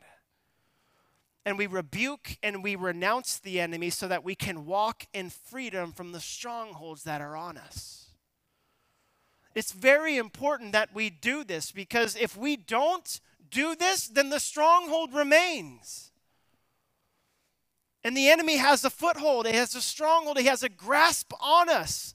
and 1.45 1.59
we 1.59 1.67
rebuke 1.67 2.37
and 2.43 2.63
we 2.63 2.77
renounce 2.77 3.39
the 3.39 3.61
enemy 3.61 3.91
so 3.91 4.07
that 4.09 4.25
we 4.25 4.35
can 4.35 4.65
walk 4.65 5.07
in 5.13 5.31
freedom 5.31 5.93
from 5.93 6.13
the 6.13 6.21
strongholds 6.21 7.03
that 7.05 7.21
are 7.21 7.37
on 7.37 7.57
us. 7.59 8.11
It's 9.55 9.73
very 9.73 10.17
important 10.17 10.73
that 10.73 10.95
we 10.95 11.11
do 11.11 11.45
this 11.45 11.73
because 11.73 12.17
if 12.17 12.37
we 12.37 12.57
don't 12.57 13.21
do 13.51 13.75
this, 13.75 14.07
then 14.07 14.31
the 14.31 14.41
stronghold 14.41 15.13
remains. 15.13 16.11
And 18.05 18.17
the 18.17 18.31
enemy 18.31 18.57
has 18.57 18.85
a 18.85 18.91
foothold, 18.91 19.47
he 19.47 19.55
has 19.57 19.75
a 19.75 19.83
stronghold, 19.83 20.39
he 20.39 20.47
has 20.47 20.63
a 20.63 20.69
grasp 20.69 21.33
on 21.41 21.69
us. 21.69 22.15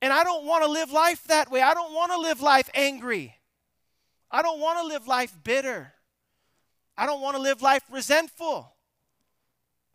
And 0.00 0.12
I 0.12 0.24
don't 0.24 0.46
want 0.46 0.64
to 0.64 0.70
live 0.70 0.90
life 0.90 1.24
that 1.24 1.50
way. 1.50 1.60
I 1.60 1.74
don't 1.74 1.94
want 1.94 2.12
to 2.12 2.18
live 2.18 2.40
life 2.40 2.68
angry. 2.74 3.36
I 4.30 4.42
don't 4.42 4.58
want 4.60 4.78
to 4.80 4.86
live 4.86 5.06
life 5.06 5.36
bitter. 5.44 5.92
I 7.02 7.06
don't 7.06 7.20
want 7.20 7.34
to 7.34 7.42
live 7.42 7.62
life 7.62 7.82
resentful. 7.90 8.76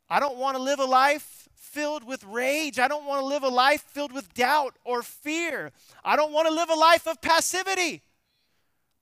I 0.10 0.20
don't 0.20 0.36
want 0.36 0.58
to 0.58 0.62
live 0.62 0.80
a 0.80 0.86
life 0.86 1.48
filled 1.56 2.04
with 2.04 2.22
rage. 2.26 2.80
I 2.80 2.90
don't 2.90 3.06
want 3.06 3.22
to 3.22 3.26
live 3.26 3.44
a 3.44 3.48
life 3.48 3.84
filled 3.84 4.12
with 4.12 4.34
doubt 4.34 4.76
or 4.84 5.02
fear. 5.02 5.72
I 6.04 6.18
don't 6.18 6.34
want 6.34 6.50
to 6.50 6.54
live 6.54 6.70
a 6.70 6.76
life 6.76 7.08
of 7.08 7.22
passivity 7.22 8.02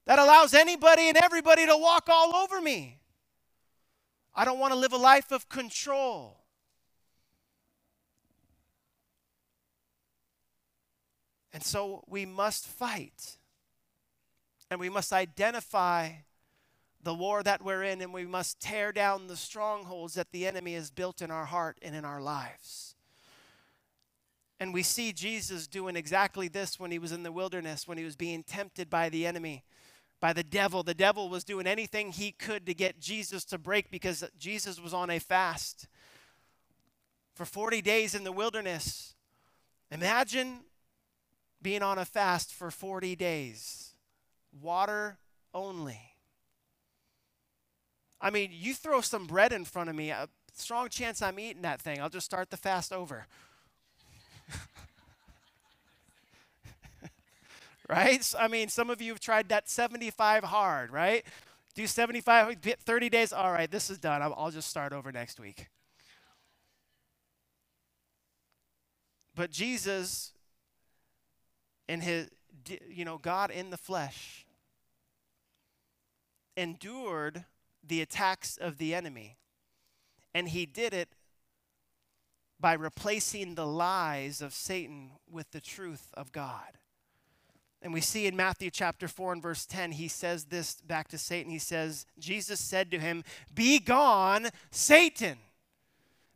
that 0.06 0.20
allows 0.20 0.54
anybody 0.54 1.10
and 1.10 1.18
everybody 1.18 1.66
to 1.66 1.76
walk 1.76 2.08
all 2.08 2.36
over 2.36 2.62
me. 2.62 3.00
I 4.36 4.46
don't 4.46 4.60
want 4.60 4.72
to 4.74 4.80
live 4.80 4.94
a 4.94 4.98
life 4.98 5.32
of 5.32 5.50
control. 5.50 6.38
And 11.52 11.64
so 11.64 12.04
we 12.06 12.28
must 12.28 12.68
fight. 12.68 13.38
And 14.70 14.80
we 14.80 14.90
must 14.90 15.12
identify 15.12 16.12
the 17.06 17.14
war 17.14 17.44
that 17.44 17.64
we're 17.64 17.84
in, 17.84 18.02
and 18.02 18.12
we 18.12 18.26
must 18.26 18.60
tear 18.60 18.92
down 18.92 19.28
the 19.28 19.38
strongholds 19.38 20.16
that 20.16 20.32
the 20.32 20.48
enemy 20.48 20.74
has 20.74 20.90
built 20.90 21.22
in 21.22 21.30
our 21.30 21.46
heart 21.46 21.78
and 21.84 21.96
in 21.96 22.04
our 22.04 22.20
lives. 22.20 22.96
And 24.60 24.74
we 24.74 24.82
see 24.82 25.14
Jesus 25.14 25.68
doing 25.68 25.96
exactly 25.96 26.48
this 26.48 26.80
when 26.80 26.90
he 26.90 26.98
was 26.98 27.12
in 27.12 27.22
the 27.22 27.32
wilderness, 27.32 27.88
when 27.88 28.00
he 28.00 28.04
was 28.04 28.16
being 28.16 28.42
tempted 28.42 28.90
by 28.90 29.10
the 29.10 29.28
enemy, 29.28 29.64
by 30.20 30.34
the 30.34 30.44
devil. 30.44 30.82
The 30.82 30.96
devil 30.96 31.30
was 31.30 31.44
doing 31.44 31.68
anything 31.68 32.12
he 32.12 32.32
could 32.32 32.66
to 32.66 32.74
get 32.74 33.00
Jesus 33.00 33.46
to 33.46 33.60
break 33.60 33.92
because 33.92 34.24
Jesus 34.40 34.82
was 34.82 34.94
on 34.94 35.12
a 35.12 35.20
fast 35.20 35.88
for 37.36 37.46
40 37.46 37.84
days 37.84 38.16
in 38.16 38.24
the 38.24 38.32
wilderness. 38.32 39.14
Imagine 39.92 40.62
being 41.62 41.84
on 41.84 42.00
a 42.00 42.06
fast 42.06 42.52
for 42.52 42.72
40 42.72 43.16
days, 43.16 43.92
water 44.60 45.20
only. 45.54 46.15
I 48.22 48.30
mean, 48.30 48.52
you 48.52 48.74
throw 48.74 49.02
some 49.02 49.26
bread 49.28 49.52
in 49.52 49.66
front 49.66 49.90
of 49.90 49.96
me, 49.96 50.10
a 50.10 50.30
strong 50.54 50.90
chance 50.90 51.22
I'm 51.22 51.40
eating 51.40 51.62
that 51.64 51.82
thing. 51.82 52.02
I'll 52.02 52.10
just 52.10 52.26
start 52.26 52.50
the 52.50 52.58
fast 52.58 52.92
over. 52.94 53.28
right? 57.90 58.24
So, 58.24 58.38
I 58.40 58.48
mean, 58.48 58.70
some 58.70 58.90
of 58.90 59.02
you 59.02 59.12
have 59.12 59.20
tried 59.20 59.50
that 59.50 59.70
75 59.70 60.46
hard, 60.46 60.92
right? 60.92 61.26
Do 61.76 61.86
75, 61.88 62.58
30 62.62 63.10
days. 63.10 63.34
All 63.34 63.52
right, 63.52 63.70
this 63.70 63.90
is 63.90 63.98
done. 63.98 64.22
I'll 64.22 64.52
just 64.52 64.70
start 64.70 64.94
over 64.94 65.12
next 65.12 65.40
week. 65.40 65.68
But 69.36 69.52
Jesus, 69.52 70.32
in 71.90 72.00
his, 72.00 72.30
you 72.90 73.04
know, 73.04 73.18
God 73.18 73.52
in 73.52 73.70
the 73.70 73.78
flesh, 73.78 74.46
endured 76.56 77.44
the 77.88 78.02
attacks 78.02 78.58
of 78.58 78.78
the 78.78 78.94
enemy. 78.94 79.38
And 80.34 80.50
he 80.50 80.66
did 80.66 80.94
it 80.94 81.10
by 82.60 82.74
replacing 82.74 83.56
the 83.56 83.68
lies 83.68 84.42
of 84.42 84.54
Satan 84.54 85.12
with 85.30 85.52
the 85.52 85.62
truth 85.62 86.10
of 86.14 86.32
God. 86.32 86.78
And 87.82 87.94
we 87.94 88.02
see 88.02 88.26
in 88.26 88.36
Matthew 88.36 88.72
chapter 88.72 89.08
4 89.08 89.34
and 89.34 89.42
verse 89.42 89.66
10, 89.66 89.92
he 89.92 90.08
says 90.08 90.46
this 90.46 90.82
back 90.82 91.08
to 91.10 91.18
Satan. 91.18 91.52
He 91.52 91.60
says, 91.60 92.06
Jesus 92.18 92.60
said 92.60 92.90
to 92.92 93.00
him, 93.00 93.24
Be 93.54 93.80
gone, 93.80 94.50
Satan. 94.72 95.38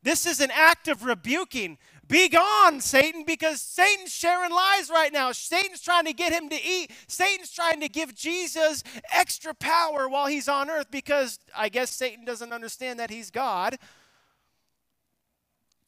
This 0.03 0.25
is 0.25 0.39
an 0.39 0.51
act 0.53 0.87
of 0.87 1.03
rebuking. 1.03 1.77
Be 2.09 2.27
gone, 2.27 2.81
Satan, 2.81 3.23
because 3.25 3.61
Satan's 3.61 4.11
sharing 4.11 4.51
lies 4.51 4.89
right 4.89 5.13
now. 5.13 5.31
Satan's 5.31 5.79
trying 5.79 6.05
to 6.05 6.13
get 6.13 6.33
him 6.33 6.49
to 6.49 6.55
eat. 6.55 6.91
Satan's 7.07 7.51
trying 7.51 7.79
to 7.81 7.87
give 7.87 8.15
Jesus 8.15 8.83
extra 9.13 9.53
power 9.53 10.09
while 10.09 10.25
he's 10.25 10.49
on 10.49 10.71
earth 10.71 10.89
because 10.89 11.39
I 11.55 11.69
guess 11.69 11.91
Satan 11.91 12.25
doesn't 12.25 12.51
understand 12.51 12.99
that 12.99 13.11
he's 13.11 13.29
God. 13.29 13.77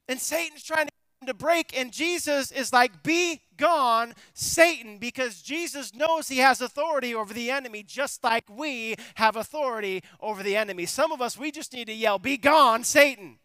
And 0.08 0.20
Satan's 0.20 0.64
trying 0.64 0.86
to 0.86 0.92
to 1.28 1.34
break, 1.34 1.78
and 1.78 1.92
Jesus 1.92 2.52
is 2.52 2.74
like, 2.74 3.04
Be 3.04 3.42
gone, 3.56 4.14
Satan, 4.34 4.98
because 4.98 5.42
Jesus 5.42 5.94
knows 5.94 6.28
he 6.28 6.40
has 6.40 6.62
authority 6.62 7.14
over 7.14 7.34
the 7.34 7.52
enemy, 7.52 7.84
just 7.84 8.24
like 8.24 8.46
we 8.50 8.96
have 9.16 9.36
authority 9.36 10.02
over 10.20 10.42
the 10.42 10.56
enemy. 10.56 10.88
Some 10.88 11.12
of 11.12 11.22
us, 11.22 11.38
we 11.38 11.52
just 11.52 11.74
need 11.74 11.86
to 11.86 11.94
yell, 11.94 12.18
Be 12.18 12.38
gone, 12.38 12.84
Satan. 12.84 13.38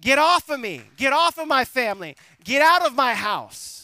Get 0.00 0.18
off 0.18 0.48
of 0.50 0.60
me. 0.60 0.82
Get 0.96 1.12
off 1.12 1.38
of 1.38 1.48
my 1.48 1.64
family. 1.64 2.16
Get 2.44 2.62
out 2.62 2.84
of 2.84 2.94
my 2.94 3.14
house. 3.14 3.76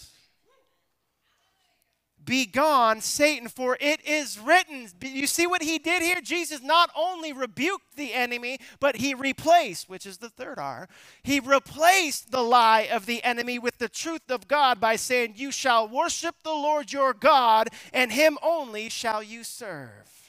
Be 2.25 2.47
gone, 2.47 3.01
Satan, 3.01 3.49
for 3.49 3.77
it 3.81 4.01
is 4.07 4.39
written. 4.39 4.89
You 5.01 5.27
see 5.27 5.47
what 5.47 5.63
he 5.63 5.79
did 5.79 6.03
here? 6.03 6.21
Jesus 6.21 6.63
not 6.63 6.91
only 6.95 7.33
rebuked 7.33 7.97
the 7.97 8.15
enemy, 8.15 8.59
but 8.79 8.97
he 8.97 9.13
replaced, 9.13 9.89
which 9.89 10.07
is 10.07 10.19
the 10.19 10.29
third 10.29 10.59
R, 10.59 10.89
he 11.25 11.41
replaced 11.41 12.31
the 12.31 12.43
lie 12.43 12.83
of 12.83 13.07
the 13.07 13.25
enemy 13.25 13.59
with 13.59 13.79
the 13.79 13.89
truth 13.89 14.31
of 14.31 14.47
God 14.47 14.79
by 14.79 14.95
saying, 14.95 15.35
You 15.37 15.51
shall 15.51 15.89
worship 15.89 16.37
the 16.45 16.51
Lord 16.51 16.93
your 16.93 17.13
God, 17.13 17.71
and 17.93 18.13
him 18.13 18.39
only 18.41 18.89
shall 18.89 19.23
you 19.23 19.43
serve. 19.43 20.22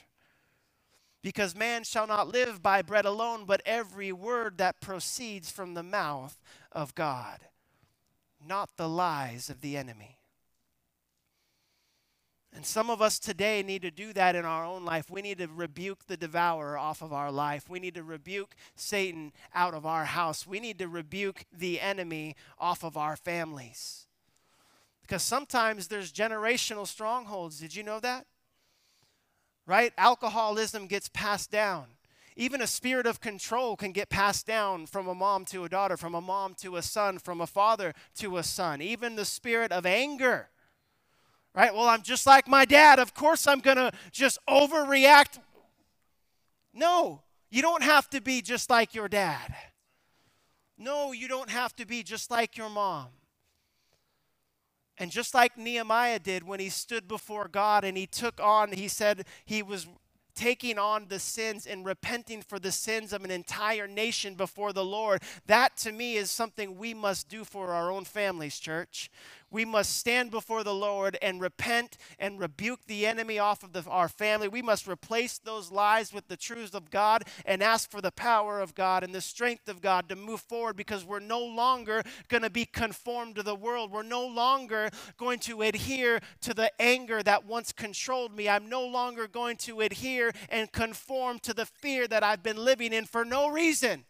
Because 1.24 1.56
man 1.56 1.84
shall 1.84 2.06
not 2.06 2.28
live 2.28 2.62
by 2.62 2.82
bread 2.82 3.06
alone, 3.06 3.46
but 3.46 3.62
every 3.64 4.12
word 4.12 4.58
that 4.58 4.82
proceeds 4.82 5.50
from 5.50 5.72
the 5.72 5.82
mouth 5.82 6.36
of 6.70 6.94
God, 6.94 7.38
not 8.46 8.76
the 8.76 8.90
lies 8.90 9.48
of 9.48 9.62
the 9.62 9.74
enemy. 9.74 10.18
And 12.54 12.66
some 12.66 12.90
of 12.90 13.00
us 13.00 13.18
today 13.18 13.62
need 13.62 13.80
to 13.80 13.90
do 13.90 14.12
that 14.12 14.36
in 14.36 14.44
our 14.44 14.66
own 14.66 14.84
life. 14.84 15.08
We 15.08 15.22
need 15.22 15.38
to 15.38 15.48
rebuke 15.48 16.06
the 16.08 16.18
devourer 16.18 16.76
off 16.76 17.00
of 17.00 17.14
our 17.14 17.32
life. 17.32 17.70
We 17.70 17.80
need 17.80 17.94
to 17.94 18.02
rebuke 18.02 18.54
Satan 18.76 19.32
out 19.54 19.72
of 19.72 19.86
our 19.86 20.04
house. 20.04 20.46
We 20.46 20.60
need 20.60 20.78
to 20.80 20.88
rebuke 20.88 21.46
the 21.50 21.80
enemy 21.80 22.36
off 22.58 22.84
of 22.84 22.98
our 22.98 23.16
families. 23.16 24.06
Because 25.00 25.22
sometimes 25.22 25.88
there's 25.88 26.12
generational 26.12 26.86
strongholds. 26.86 27.60
Did 27.60 27.74
you 27.74 27.82
know 27.82 27.98
that? 28.00 28.26
Right? 29.66 29.92
Alcoholism 29.96 30.86
gets 30.86 31.08
passed 31.08 31.50
down. 31.50 31.86
Even 32.36 32.60
a 32.60 32.66
spirit 32.66 33.06
of 33.06 33.20
control 33.20 33.76
can 33.76 33.92
get 33.92 34.08
passed 34.08 34.46
down 34.46 34.86
from 34.86 35.06
a 35.06 35.14
mom 35.14 35.44
to 35.46 35.64
a 35.64 35.68
daughter, 35.68 35.96
from 35.96 36.14
a 36.14 36.20
mom 36.20 36.54
to 36.54 36.76
a 36.76 36.82
son, 36.82 37.18
from 37.18 37.40
a 37.40 37.46
father 37.46 37.94
to 38.16 38.36
a 38.36 38.42
son. 38.42 38.82
Even 38.82 39.14
the 39.14 39.24
spirit 39.24 39.70
of 39.70 39.86
anger. 39.86 40.48
Right? 41.54 41.72
Well, 41.72 41.88
I'm 41.88 42.02
just 42.02 42.26
like 42.26 42.48
my 42.48 42.64
dad. 42.64 42.98
Of 42.98 43.14
course, 43.14 43.46
I'm 43.46 43.60
going 43.60 43.76
to 43.76 43.92
just 44.10 44.38
overreact. 44.48 45.38
No, 46.72 47.22
you 47.50 47.62
don't 47.62 47.84
have 47.84 48.10
to 48.10 48.20
be 48.20 48.42
just 48.42 48.68
like 48.68 48.94
your 48.94 49.06
dad. 49.06 49.54
No, 50.76 51.12
you 51.12 51.28
don't 51.28 51.50
have 51.50 51.74
to 51.76 51.86
be 51.86 52.02
just 52.02 52.32
like 52.32 52.56
your 52.56 52.68
mom. 52.68 53.06
And 54.98 55.10
just 55.10 55.34
like 55.34 55.58
Nehemiah 55.58 56.18
did 56.18 56.44
when 56.44 56.60
he 56.60 56.68
stood 56.68 57.08
before 57.08 57.48
God 57.48 57.84
and 57.84 57.96
he 57.96 58.06
took 58.06 58.40
on, 58.40 58.72
he 58.72 58.88
said 58.88 59.26
he 59.44 59.62
was 59.62 59.88
taking 60.34 60.78
on 60.78 61.06
the 61.08 61.18
sins 61.18 61.66
and 61.66 61.84
repenting 61.84 62.42
for 62.42 62.58
the 62.58 62.72
sins 62.72 63.12
of 63.12 63.24
an 63.24 63.30
entire 63.30 63.86
nation 63.86 64.34
before 64.34 64.72
the 64.72 64.84
Lord. 64.84 65.22
That 65.46 65.76
to 65.78 65.92
me 65.92 66.16
is 66.16 66.30
something 66.30 66.76
we 66.76 66.94
must 66.94 67.28
do 67.28 67.44
for 67.44 67.72
our 67.72 67.90
own 67.90 68.04
families, 68.04 68.58
church. 68.58 69.10
We 69.54 69.64
must 69.64 69.96
stand 69.96 70.32
before 70.32 70.64
the 70.64 70.74
Lord 70.74 71.16
and 71.22 71.40
repent 71.40 71.96
and 72.18 72.40
rebuke 72.40 72.80
the 72.88 73.06
enemy 73.06 73.38
off 73.38 73.62
of 73.62 73.72
the, 73.72 73.84
our 73.88 74.08
family. 74.08 74.48
We 74.48 74.62
must 74.62 74.88
replace 74.88 75.38
those 75.38 75.70
lies 75.70 76.12
with 76.12 76.26
the 76.26 76.36
truths 76.36 76.74
of 76.74 76.90
God 76.90 77.22
and 77.46 77.62
ask 77.62 77.88
for 77.88 78.00
the 78.00 78.10
power 78.10 78.58
of 78.58 78.74
God 78.74 79.04
and 79.04 79.14
the 79.14 79.20
strength 79.20 79.68
of 79.68 79.80
God 79.80 80.08
to 80.08 80.16
move 80.16 80.40
forward 80.40 80.74
because 80.74 81.04
we're 81.04 81.20
no 81.20 81.38
longer 81.38 82.02
going 82.26 82.42
to 82.42 82.50
be 82.50 82.64
conformed 82.64 83.36
to 83.36 83.44
the 83.44 83.54
world. 83.54 83.92
We're 83.92 84.02
no 84.02 84.26
longer 84.26 84.90
going 85.18 85.38
to 85.40 85.62
adhere 85.62 86.18
to 86.40 86.52
the 86.52 86.72
anger 86.82 87.22
that 87.22 87.46
once 87.46 87.70
controlled 87.70 88.34
me. 88.34 88.48
I'm 88.48 88.68
no 88.68 88.84
longer 88.84 89.28
going 89.28 89.56
to 89.58 89.82
adhere 89.82 90.32
and 90.48 90.72
conform 90.72 91.38
to 91.44 91.54
the 91.54 91.66
fear 91.66 92.08
that 92.08 92.24
I've 92.24 92.42
been 92.42 92.56
living 92.56 92.92
in 92.92 93.04
for 93.04 93.24
no 93.24 93.46
reason. 93.46 94.04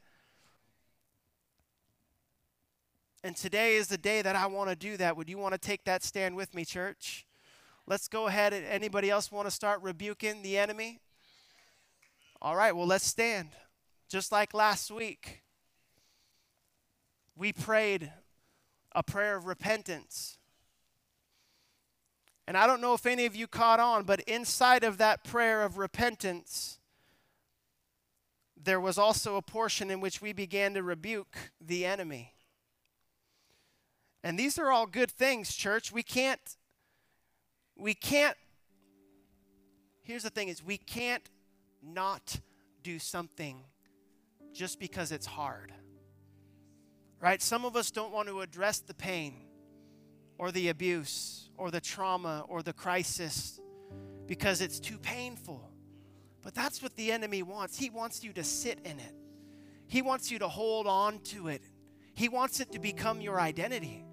And 3.25 3.35
today 3.35 3.77
is 3.77 3.89
the 3.89 3.97
day 3.97 4.21
that 4.21 4.37
I 4.37 4.47
want 4.47 4.69
to 4.69 4.77
do 4.77 4.99
that. 4.99 5.17
Would 5.17 5.31
you 5.31 5.39
want 5.39 5.53
to 5.55 5.59
take 5.59 5.85
that 5.85 6.05
stand 6.05 6.37
with 6.37 6.55
me, 6.55 6.63
church? 6.67 7.25
Let's 7.87 8.07
go 8.07 8.27
ahead. 8.27 8.53
Anybody 8.53 9.09
else 9.09 9.33
want 9.33 9.47
to 9.47 9.51
start 9.51 9.81
rebuking 9.81 10.43
the 10.43 10.59
enemy? 10.59 11.01
All 12.43 12.55
right, 12.55 12.77
well, 12.77 12.87
let's 12.87 13.07
stand. 13.07 13.49
Just 14.11 14.31
like 14.31 14.53
last 14.53 14.91
week, 14.91 15.43
we 17.35 17.51
prayed 17.51 18.13
a 18.95 19.03
prayer 19.03 19.37
of 19.37 19.47
repentance. 19.47 20.37
And 22.47 22.59
I 22.59 22.67
don't 22.67 22.83
know 22.83 22.93
if 22.93 23.07
any 23.07 23.25
of 23.25 23.35
you 23.35 23.47
caught 23.47 23.81
on, 23.81 24.05
but 24.05 24.21
inside 24.21 24.85
of 24.85 24.99
that 24.99 25.25
prayer 25.25 25.63
of 25.63 25.79
repentance, 25.79 26.79
there 28.63 28.81
was 28.81 28.99
also 28.99 29.37
a 29.37 29.43
portion 29.43 29.91
in 29.91 30.03
which 30.03 30.21
we 30.21 30.35
began 30.35 30.75
to 30.75 30.83
rebuke 30.83 31.39
the 31.59 31.87
enemy. 31.87 32.35
And 34.25 34.39
these 34.39 34.59
are 34.59 34.73
all 34.73 34.87
good 34.87 35.11
things, 35.11 35.55
church. 35.55 35.93
We 35.93 36.03
can't, 36.03 36.41
we 37.77 37.93
can't, 37.93 38.39
here's 40.03 40.23
the 40.23 40.31
thing 40.31 40.49
is 40.49 40.65
we 40.65 40.79
can't 40.79 41.29
not 41.83 42.41
do 42.83 42.99
something 42.99 43.65
just 44.55 44.81
because 44.81 45.13
it's 45.13 45.27
hard. 45.27 45.75
Right? 47.21 47.43
Some 47.43 47.67
of 47.67 47.77
us 47.77 47.91
don't 47.91 48.13
want 48.13 48.29
to 48.29 48.41
address 48.41 48.79
the 48.79 48.95
pain 48.95 49.35
or 50.39 50.51
the 50.51 50.71
abuse 50.71 51.51
or 51.59 51.71
the 51.71 51.81
trauma 51.81 52.47
or 52.49 52.63
the 52.63 52.73
crisis 52.73 53.61
because 54.27 54.63
it's 54.63 54.81
too 54.81 54.97
painful. 54.97 55.71
But 56.41 56.55
that's 56.55 56.83
what 56.83 56.97
the 56.97 57.13
enemy 57.13 57.43
wants. 57.43 57.77
He 57.77 57.91
wants 57.91 58.25
you 58.25 58.33
to 58.33 58.45
sit 58.45 58.79
in 58.87 58.99
it, 58.99 59.15
he 59.87 60.01
wants 60.01 60.31
you 60.31 60.39
to 60.39 60.49
hold 60.49 60.87
on 60.87 61.19
to 61.25 61.49
it, 61.49 61.69
he 62.15 62.31
wants 62.31 62.61
it 62.61 62.73
to 62.73 62.79
become 62.79 63.21
your 63.21 63.39
identity. 63.39 64.07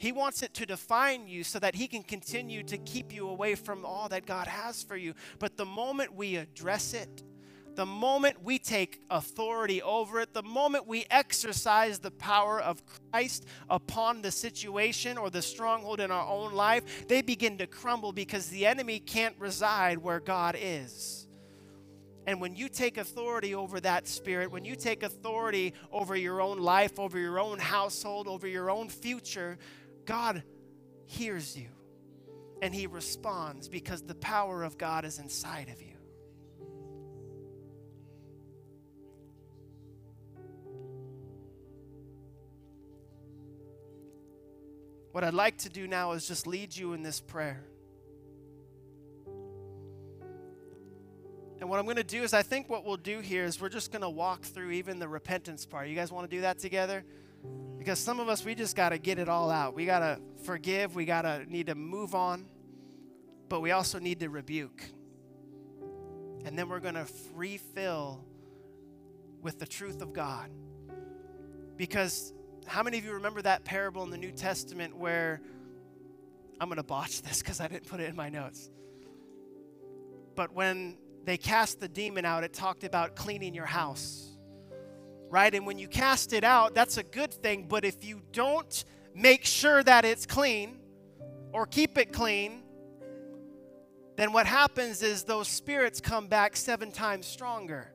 He 0.00 0.12
wants 0.12 0.42
it 0.42 0.54
to 0.54 0.64
define 0.64 1.28
you 1.28 1.44
so 1.44 1.58
that 1.58 1.74
He 1.74 1.86
can 1.86 2.02
continue 2.02 2.62
to 2.62 2.78
keep 2.78 3.12
you 3.12 3.28
away 3.28 3.54
from 3.54 3.84
all 3.84 4.08
that 4.08 4.24
God 4.24 4.46
has 4.46 4.82
for 4.82 4.96
you. 4.96 5.12
But 5.38 5.58
the 5.58 5.66
moment 5.66 6.14
we 6.14 6.36
address 6.36 6.94
it, 6.94 7.22
the 7.74 7.84
moment 7.84 8.42
we 8.42 8.58
take 8.58 9.02
authority 9.10 9.82
over 9.82 10.20
it, 10.20 10.32
the 10.32 10.42
moment 10.42 10.86
we 10.86 11.04
exercise 11.10 11.98
the 11.98 12.10
power 12.12 12.62
of 12.62 12.82
Christ 13.12 13.44
upon 13.68 14.22
the 14.22 14.30
situation 14.30 15.18
or 15.18 15.28
the 15.28 15.42
stronghold 15.42 16.00
in 16.00 16.10
our 16.10 16.26
own 16.26 16.54
life, 16.54 17.06
they 17.06 17.20
begin 17.20 17.58
to 17.58 17.66
crumble 17.66 18.12
because 18.12 18.48
the 18.48 18.64
enemy 18.64 19.00
can't 19.00 19.36
reside 19.38 19.98
where 19.98 20.18
God 20.18 20.56
is. 20.58 21.28
And 22.26 22.40
when 22.40 22.54
you 22.54 22.68
take 22.68 22.96
authority 22.96 23.54
over 23.54 23.80
that 23.80 24.06
spirit, 24.06 24.50
when 24.50 24.64
you 24.64 24.76
take 24.76 25.02
authority 25.02 25.74
over 25.90 26.16
your 26.16 26.40
own 26.40 26.58
life, 26.58 26.98
over 26.98 27.18
your 27.18 27.38
own 27.38 27.58
household, 27.58 28.28
over 28.28 28.46
your 28.46 28.70
own 28.70 28.88
future, 28.88 29.58
God 30.04 30.42
hears 31.06 31.56
you 31.56 31.68
and 32.62 32.74
he 32.74 32.86
responds 32.86 33.68
because 33.68 34.02
the 34.02 34.14
power 34.14 34.62
of 34.62 34.78
God 34.78 35.04
is 35.04 35.18
inside 35.18 35.68
of 35.68 35.80
you. 35.80 35.88
What 45.12 45.24
I'd 45.24 45.34
like 45.34 45.58
to 45.58 45.68
do 45.68 45.88
now 45.88 46.12
is 46.12 46.28
just 46.28 46.46
lead 46.46 46.76
you 46.76 46.92
in 46.92 47.02
this 47.02 47.20
prayer. 47.20 47.64
And 51.60 51.68
what 51.68 51.78
I'm 51.78 51.84
going 51.84 51.96
to 51.96 52.04
do 52.04 52.22
is, 52.22 52.32
I 52.32 52.42
think 52.42 52.70
what 52.70 52.86
we'll 52.86 52.96
do 52.96 53.20
here 53.20 53.44
is 53.44 53.60
we're 53.60 53.68
just 53.68 53.92
going 53.92 54.02
to 54.02 54.08
walk 54.08 54.44
through 54.44 54.70
even 54.70 54.98
the 54.98 55.08
repentance 55.08 55.66
part. 55.66 55.88
You 55.88 55.94
guys 55.94 56.10
want 56.10 56.30
to 56.30 56.34
do 56.34 56.42
that 56.42 56.58
together? 56.58 57.04
Because 57.80 57.98
some 57.98 58.20
of 58.20 58.28
us, 58.28 58.44
we 58.44 58.54
just 58.54 58.76
got 58.76 58.90
to 58.90 58.98
get 58.98 59.18
it 59.18 59.26
all 59.26 59.50
out. 59.50 59.74
We 59.74 59.86
got 59.86 60.00
to 60.00 60.20
forgive. 60.44 60.94
We 60.94 61.06
got 61.06 61.22
to 61.22 61.46
need 61.50 61.68
to 61.68 61.74
move 61.74 62.14
on. 62.14 62.44
But 63.48 63.60
we 63.60 63.70
also 63.70 63.98
need 63.98 64.20
to 64.20 64.28
rebuke. 64.28 64.84
And 66.44 66.58
then 66.58 66.68
we're 66.68 66.80
going 66.80 66.96
to 66.96 67.06
refill 67.34 68.22
with 69.40 69.58
the 69.58 69.66
truth 69.66 70.02
of 70.02 70.12
God. 70.12 70.50
Because 71.78 72.34
how 72.66 72.82
many 72.82 72.98
of 72.98 73.06
you 73.06 73.14
remember 73.14 73.40
that 73.40 73.64
parable 73.64 74.02
in 74.02 74.10
the 74.10 74.18
New 74.18 74.32
Testament 74.32 74.94
where 74.94 75.40
I'm 76.60 76.68
going 76.68 76.76
to 76.76 76.82
botch 76.82 77.22
this 77.22 77.38
because 77.38 77.60
I 77.60 77.66
didn't 77.68 77.86
put 77.86 78.00
it 78.00 78.10
in 78.10 78.14
my 78.14 78.28
notes. 78.28 78.70
But 80.36 80.52
when 80.52 80.98
they 81.24 81.38
cast 81.38 81.80
the 81.80 81.88
demon 81.88 82.26
out, 82.26 82.44
it 82.44 82.52
talked 82.52 82.84
about 82.84 83.16
cleaning 83.16 83.54
your 83.54 83.64
house 83.64 84.29
right? 85.30 85.54
And 85.54 85.66
when 85.66 85.78
you 85.78 85.88
cast 85.88 86.32
it 86.32 86.44
out, 86.44 86.74
that's 86.74 86.98
a 86.98 87.02
good 87.02 87.32
thing. 87.32 87.66
But 87.68 87.84
if 87.84 88.04
you 88.04 88.20
don't 88.32 88.84
make 89.14 89.44
sure 89.44 89.82
that 89.82 90.04
it's 90.04 90.26
clean 90.26 90.78
or 91.52 91.66
keep 91.66 91.96
it 91.96 92.12
clean, 92.12 92.62
then 94.16 94.32
what 94.32 94.46
happens 94.46 95.02
is 95.02 95.22
those 95.22 95.48
spirits 95.48 96.00
come 96.00 96.26
back 96.26 96.56
seven 96.56 96.92
times 96.92 97.26
stronger 97.26 97.92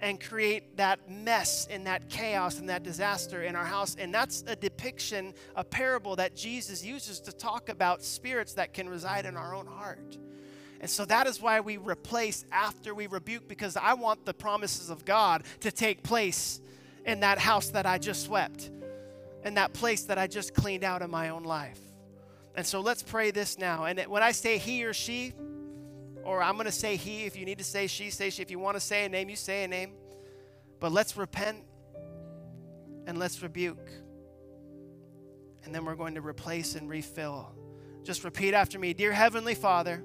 and 0.00 0.20
create 0.20 0.76
that 0.76 1.10
mess 1.10 1.66
and 1.70 1.86
that 1.86 2.08
chaos 2.08 2.58
and 2.58 2.68
that 2.68 2.82
disaster 2.82 3.42
in 3.42 3.56
our 3.56 3.64
house. 3.64 3.96
And 3.98 4.14
that's 4.14 4.44
a 4.46 4.54
depiction, 4.54 5.34
a 5.54 5.64
parable 5.64 6.16
that 6.16 6.36
Jesus 6.36 6.84
uses 6.84 7.18
to 7.20 7.32
talk 7.32 7.68
about 7.70 8.02
spirits 8.02 8.52
that 8.54 8.74
can 8.74 8.88
reside 8.88 9.24
in 9.24 9.36
our 9.36 9.54
own 9.54 9.66
heart. 9.66 10.18
And 10.80 10.90
so 10.90 11.04
that 11.06 11.26
is 11.26 11.40
why 11.40 11.60
we 11.60 11.76
replace 11.76 12.44
after 12.52 12.94
we 12.94 13.06
rebuke, 13.06 13.48
because 13.48 13.76
I 13.76 13.94
want 13.94 14.24
the 14.24 14.34
promises 14.34 14.90
of 14.90 15.04
God 15.04 15.44
to 15.60 15.72
take 15.72 16.02
place 16.02 16.60
in 17.04 17.20
that 17.20 17.38
house 17.38 17.70
that 17.70 17.86
I 17.86 17.98
just 17.98 18.24
swept, 18.24 18.70
in 19.44 19.54
that 19.54 19.72
place 19.72 20.04
that 20.04 20.18
I 20.18 20.26
just 20.26 20.54
cleaned 20.54 20.84
out 20.84 21.02
in 21.02 21.10
my 21.10 21.30
own 21.30 21.44
life. 21.44 21.80
And 22.54 22.66
so 22.66 22.80
let's 22.80 23.02
pray 23.02 23.30
this 23.30 23.58
now. 23.58 23.84
And 23.84 24.00
when 24.06 24.22
I 24.22 24.32
say 24.32 24.58
he 24.58 24.84
or 24.84 24.92
she, 24.92 25.32
or 26.24 26.42
I'm 26.42 26.54
going 26.54 26.66
to 26.66 26.72
say 26.72 26.96
he, 26.96 27.24
if 27.24 27.36
you 27.36 27.44
need 27.44 27.58
to 27.58 27.64
say 27.64 27.86
she, 27.86 28.10
say 28.10 28.30
she. 28.30 28.42
If 28.42 28.50
you 28.50 28.58
want 28.58 28.76
to 28.76 28.80
say 28.80 29.04
a 29.04 29.08
name, 29.08 29.28
you 29.28 29.36
say 29.36 29.64
a 29.64 29.68
name. 29.68 29.92
But 30.80 30.90
let's 30.90 31.16
repent 31.16 31.58
and 33.06 33.18
let's 33.18 33.42
rebuke. 33.42 33.88
And 35.64 35.74
then 35.74 35.84
we're 35.84 35.94
going 35.94 36.14
to 36.16 36.20
replace 36.20 36.74
and 36.74 36.88
refill. 36.88 37.52
Just 38.02 38.24
repeat 38.24 38.54
after 38.54 38.78
me 38.78 38.92
Dear 38.92 39.12
Heavenly 39.12 39.54
Father, 39.54 40.02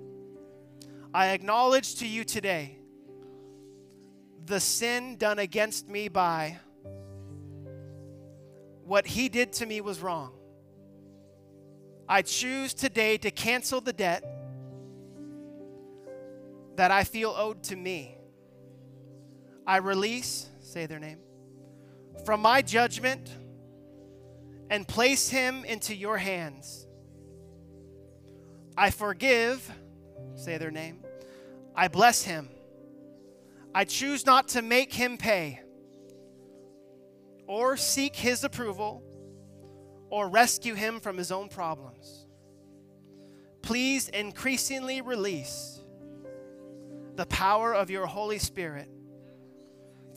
I 1.14 1.30
acknowledge 1.30 1.96
to 1.96 2.08
you 2.08 2.24
today 2.24 2.78
the 4.46 4.60
sin 4.60 5.18
done 5.18 5.40
against 5.40 5.88
me 5.88 6.08
by 6.08 6.58
what 8.86 9.06
he 9.06 9.30
did 9.30 9.54
to 9.54 9.66
me 9.66 9.82
was 9.82 10.02
wrong. 10.02 10.34
I 12.08 12.22
choose 12.22 12.74
today 12.74 13.18
to 13.20 13.32
cancel 13.32 13.82
the 13.82 13.94
debt 13.94 14.24
that 16.76 16.92
I 16.92 17.04
feel 17.04 17.34
owed 17.38 17.64
to 17.64 17.76
me. 17.76 18.18
I 19.68 19.78
release, 19.78 20.50
say 20.60 20.86
their 20.86 21.00
name, 21.00 21.20
from 22.26 22.42
my 22.42 22.62
judgment 22.62 23.30
and 24.70 24.88
place 24.88 25.30
him 25.30 25.66
into 25.66 25.96
your 25.96 26.18
hands. 26.18 26.88
I 28.78 28.90
forgive, 28.90 29.70
say 30.36 30.58
their 30.58 30.72
name. 30.72 31.04
I 31.76 31.88
bless 31.88 32.24
him. 32.24 32.50
I 33.74 33.86
choose 33.86 34.26
not 34.26 34.50
to 34.50 34.62
make 34.62 34.94
him 34.94 35.18
pay 35.18 35.62
or 37.48 37.78
seek 37.78 38.16
his 38.16 38.44
approval 38.44 39.04
or 40.10 40.28
rescue 40.28 40.74
him 40.74 41.00
from 41.00 41.18
his 41.18 41.32
own 41.32 41.48
problems. 41.48 42.26
Please 43.62 44.10
increasingly 44.10 45.02
release 45.02 45.80
the 47.16 47.26
power 47.28 47.74
of 47.74 47.90
your 47.90 48.06
Holy 48.06 48.40
Spirit 48.40 48.90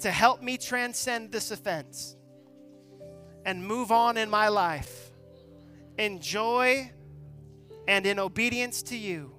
to 0.01 0.11
help 0.11 0.43
me 0.43 0.57
transcend 0.57 1.31
this 1.31 1.51
offense 1.51 2.17
and 3.45 3.65
move 3.65 3.93
on 3.93 4.17
in 4.17 4.31
my 4.31 4.49
life 4.49 5.11
in 5.99 6.21
joy 6.21 6.91
and 7.87 8.07
in 8.07 8.19
obedience 8.19 8.83
to 8.83 8.97
you. 8.97 9.34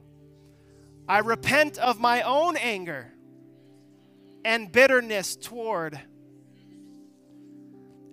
I 1.08 1.20
repent 1.20 1.78
of 1.78 2.00
my 2.00 2.24
own 2.24 2.58
anger 2.58 3.12
and 4.44 4.72
bitterness 4.72 5.36
toward, 5.36 6.00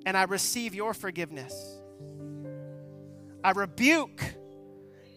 and 0.05 0.17
I 0.17 0.25
receive 0.25 0.75
your 0.75 0.93
forgiveness. 0.93 1.55
I 3.43 3.53
rebuke 3.53 4.23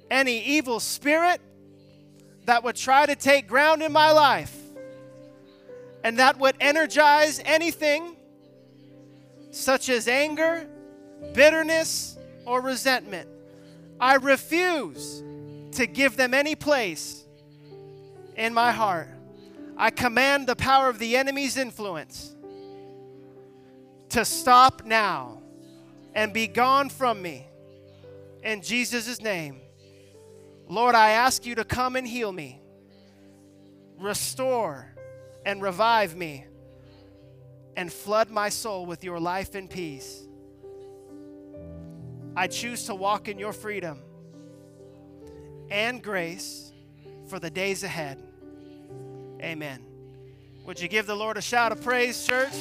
any 0.10 0.44
evil 0.44 0.80
spirit 0.80 1.42
that 2.46 2.64
would 2.64 2.76
try 2.76 3.06
to 3.06 3.16
take 3.16 3.48
ground 3.48 3.82
in 3.82 3.92
my 3.92 4.12
life 4.12 4.56
and 6.04 6.20
that 6.20 6.38
would 6.40 6.56
energize 6.60 7.42
anything 7.44 8.16
such 9.52 9.90
as 9.90 10.08
anger, 10.08 10.68
bitterness, 11.34 12.18
or 12.46 12.62
resentment. 12.62 13.28
I 14.00 14.16
refuse 14.16 15.24
to 15.72 15.88
give 15.88 16.16
them 16.16 16.34
any 16.34 16.56
place 16.56 17.25
in 18.36 18.54
my 18.54 18.72
heart. 18.72 19.10
I 19.78 19.90
command 19.90 20.48
the 20.48 20.56
power 20.56 20.90
of 20.90 21.00
the 21.00 21.18
enemy's 21.18 21.58
influence 21.58 22.36
to 24.10 24.24
stop 24.24 24.86
now 24.86 25.42
and 26.14 26.34
be 26.34 26.48
gone 26.48 26.90
from 26.90 27.22
me 27.22 27.48
in 28.44 28.62
Jesus' 28.62 29.22
name. 29.22 29.60
Lord, 30.68 30.96
I 30.96 31.12
ask 31.12 31.46
you 31.46 31.56
to 31.56 31.64
come 31.64 31.96
and 31.96 32.08
heal 32.08 32.32
me, 32.32 32.62
restore 34.00 34.94
and 35.46 35.62
revive 35.62 36.16
me, 36.16 36.46
and 37.76 37.92
flood 37.92 38.30
my 38.30 38.50
soul 38.50 38.86
with 38.86 39.04
your 39.04 39.20
life 39.20 39.54
and 39.56 39.70
peace. 39.70 40.28
I 42.36 42.48
choose 42.48 42.86
to 42.86 42.96
walk 42.96 43.28
in 43.28 43.38
your 43.38 43.54
freedom 43.54 44.02
and 45.70 46.02
grace 46.02 46.72
for 47.28 47.40
the 47.40 47.50
days 47.50 47.84
ahead. 47.84 48.22
Amen. 49.42 49.82
Would 50.66 50.80
you 50.80 50.88
give 50.88 51.06
the 51.06 51.16
Lord 51.16 51.38
a 51.38 51.42
shout 51.42 51.72
of 51.72 51.82
praise, 51.82 52.26
church? 52.26 52.54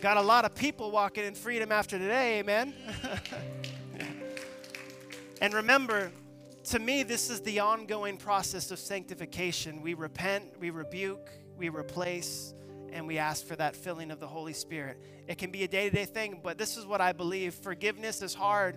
Got 0.00 0.16
a 0.16 0.22
lot 0.22 0.46
of 0.46 0.54
people 0.54 0.90
walking 0.90 1.24
in 1.24 1.34
freedom 1.34 1.70
after 1.70 1.98
today, 1.98 2.38
amen. 2.38 2.72
and 5.42 5.52
remember, 5.52 6.10
to 6.64 6.78
me, 6.78 7.02
this 7.02 7.28
is 7.28 7.42
the 7.42 7.60
ongoing 7.60 8.16
process 8.16 8.70
of 8.70 8.78
sanctification. 8.78 9.82
We 9.82 9.92
repent, 9.92 10.44
we 10.58 10.70
rebuke, 10.70 11.28
we 11.58 11.68
replace, 11.68 12.54
and 12.92 13.06
we 13.06 13.18
ask 13.18 13.46
for 13.46 13.56
that 13.56 13.76
filling 13.76 14.10
of 14.10 14.20
the 14.20 14.26
Holy 14.26 14.52
Spirit. 14.52 14.98
It 15.26 15.38
can 15.38 15.50
be 15.50 15.64
a 15.64 15.68
day 15.68 15.88
to 15.88 15.96
day 15.96 16.04
thing, 16.04 16.40
but 16.42 16.58
this 16.58 16.76
is 16.76 16.86
what 16.86 17.00
I 17.00 17.12
believe 17.12 17.54
forgiveness 17.54 18.22
is 18.22 18.34
hard. 18.34 18.76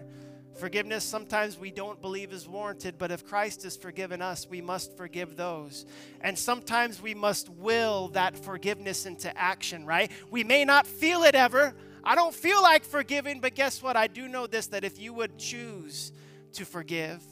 Forgiveness 0.59 1.03
sometimes 1.03 1.57
we 1.57 1.71
don't 1.71 1.99
believe 1.99 2.31
is 2.31 2.47
warranted, 2.47 2.97
but 2.99 3.11
if 3.11 3.25
Christ 3.25 3.63
has 3.63 3.75
forgiven 3.75 4.21
us, 4.21 4.47
we 4.47 4.61
must 4.61 4.95
forgive 4.95 5.35
those. 5.35 5.85
And 6.21 6.37
sometimes 6.37 7.01
we 7.01 7.15
must 7.15 7.49
will 7.49 8.09
that 8.09 8.37
forgiveness 8.37 9.05
into 9.05 9.35
action, 9.35 9.85
right? 9.85 10.11
We 10.29 10.43
may 10.43 10.63
not 10.63 10.85
feel 10.85 11.23
it 11.23 11.33
ever. 11.33 11.73
I 12.03 12.15
don't 12.15 12.35
feel 12.35 12.61
like 12.61 12.83
forgiving, 12.83 13.39
but 13.39 13.55
guess 13.55 13.81
what? 13.81 13.95
I 13.95 14.07
do 14.07 14.27
know 14.27 14.45
this 14.45 14.67
that 14.67 14.83
if 14.83 14.99
you 14.99 15.13
would 15.13 15.39
choose 15.39 16.11
to 16.53 16.65
forgive 16.65 17.23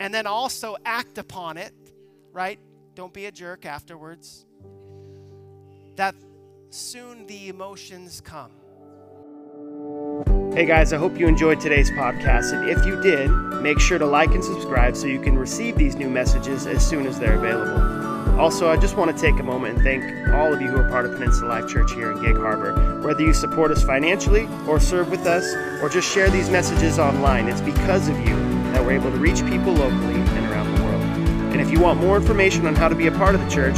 and 0.00 0.12
then 0.12 0.26
also 0.26 0.76
act 0.84 1.18
upon 1.18 1.56
it, 1.56 1.72
right? 2.32 2.58
Don't 2.94 3.12
be 3.12 3.26
a 3.26 3.32
jerk 3.32 3.64
afterwards. 3.64 4.44
That 5.96 6.16
soon 6.70 7.26
the 7.26 7.48
emotions 7.48 8.20
come 8.20 8.50
Hey 10.52 10.66
guys, 10.66 10.92
I 10.92 10.98
hope 10.98 11.18
you 11.18 11.26
enjoyed 11.28 11.60
today's 11.60 11.90
podcast. 11.90 12.52
And 12.52 12.68
if 12.68 12.84
you 12.86 13.00
did, 13.00 13.28
make 13.60 13.80
sure 13.80 13.98
to 13.98 14.06
like 14.06 14.30
and 14.30 14.42
subscribe 14.42 14.96
so 14.96 15.06
you 15.06 15.20
can 15.20 15.36
receive 15.36 15.76
these 15.76 15.96
new 15.96 16.08
messages 16.08 16.66
as 16.66 16.86
soon 16.86 17.06
as 17.06 17.18
they're 17.18 17.34
available. 17.34 18.40
Also, 18.40 18.68
I 18.68 18.76
just 18.76 18.96
want 18.96 19.16
to 19.16 19.20
take 19.20 19.38
a 19.40 19.42
moment 19.42 19.76
and 19.76 19.84
thank 19.84 20.28
all 20.34 20.52
of 20.52 20.60
you 20.60 20.68
who 20.68 20.76
are 20.78 20.88
part 20.88 21.06
of 21.06 21.12
Peninsula 21.12 21.48
Life 21.48 21.68
Church 21.68 21.92
here 21.92 22.12
in 22.12 22.22
Gig 22.22 22.36
Harbor. 22.36 23.00
Whether 23.04 23.22
you 23.22 23.32
support 23.32 23.70
us 23.72 23.82
financially 23.82 24.48
or 24.68 24.78
serve 24.78 25.10
with 25.10 25.26
us 25.26 25.44
or 25.82 25.88
just 25.88 26.08
share 26.08 26.30
these 26.30 26.50
messages 26.50 26.98
online, 26.98 27.48
it's 27.48 27.60
because 27.60 28.08
of 28.08 28.16
you 28.20 28.36
that 28.72 28.84
we're 28.84 28.92
able 28.92 29.10
to 29.10 29.18
reach 29.18 29.44
people 29.46 29.72
locally 29.72 30.14
and 30.14 30.52
around 30.52 30.74
the 30.76 30.82
world. 30.82 31.02
And 31.52 31.60
if 31.60 31.70
you 31.70 31.80
want 31.80 32.00
more 32.00 32.16
information 32.16 32.66
on 32.66 32.74
how 32.74 32.88
to 32.88 32.94
be 32.94 33.06
a 33.06 33.12
part 33.12 33.34
of 33.34 33.40
the 33.40 33.50
church, 33.50 33.76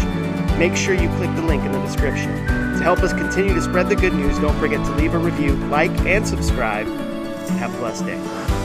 make 0.59 0.77
sure 0.77 0.95
you 0.95 1.09
click 1.17 1.35
the 1.37 1.43
link 1.43 1.65
in 1.65 1.73
the 1.73 1.81
description. 1.81 2.31
To 2.47 2.83
help 2.83 3.01
us 3.01 3.13
continue 3.13 3.55
to 3.55 3.63
spread 3.63 3.89
the 3.89 3.97
good 3.97 4.15
news, 4.15 4.39
don't 4.39 4.59
forget 4.59 4.85
to 4.87 4.93
leave 4.97 5.15
a 5.15 5.19
review, 5.19 5.55
like, 5.69 5.91
and 6.01 6.27
subscribe. 6.27 6.87
Have 7.59 7.75
a 7.75 7.79
blessed 7.79 8.07
day. 8.07 8.56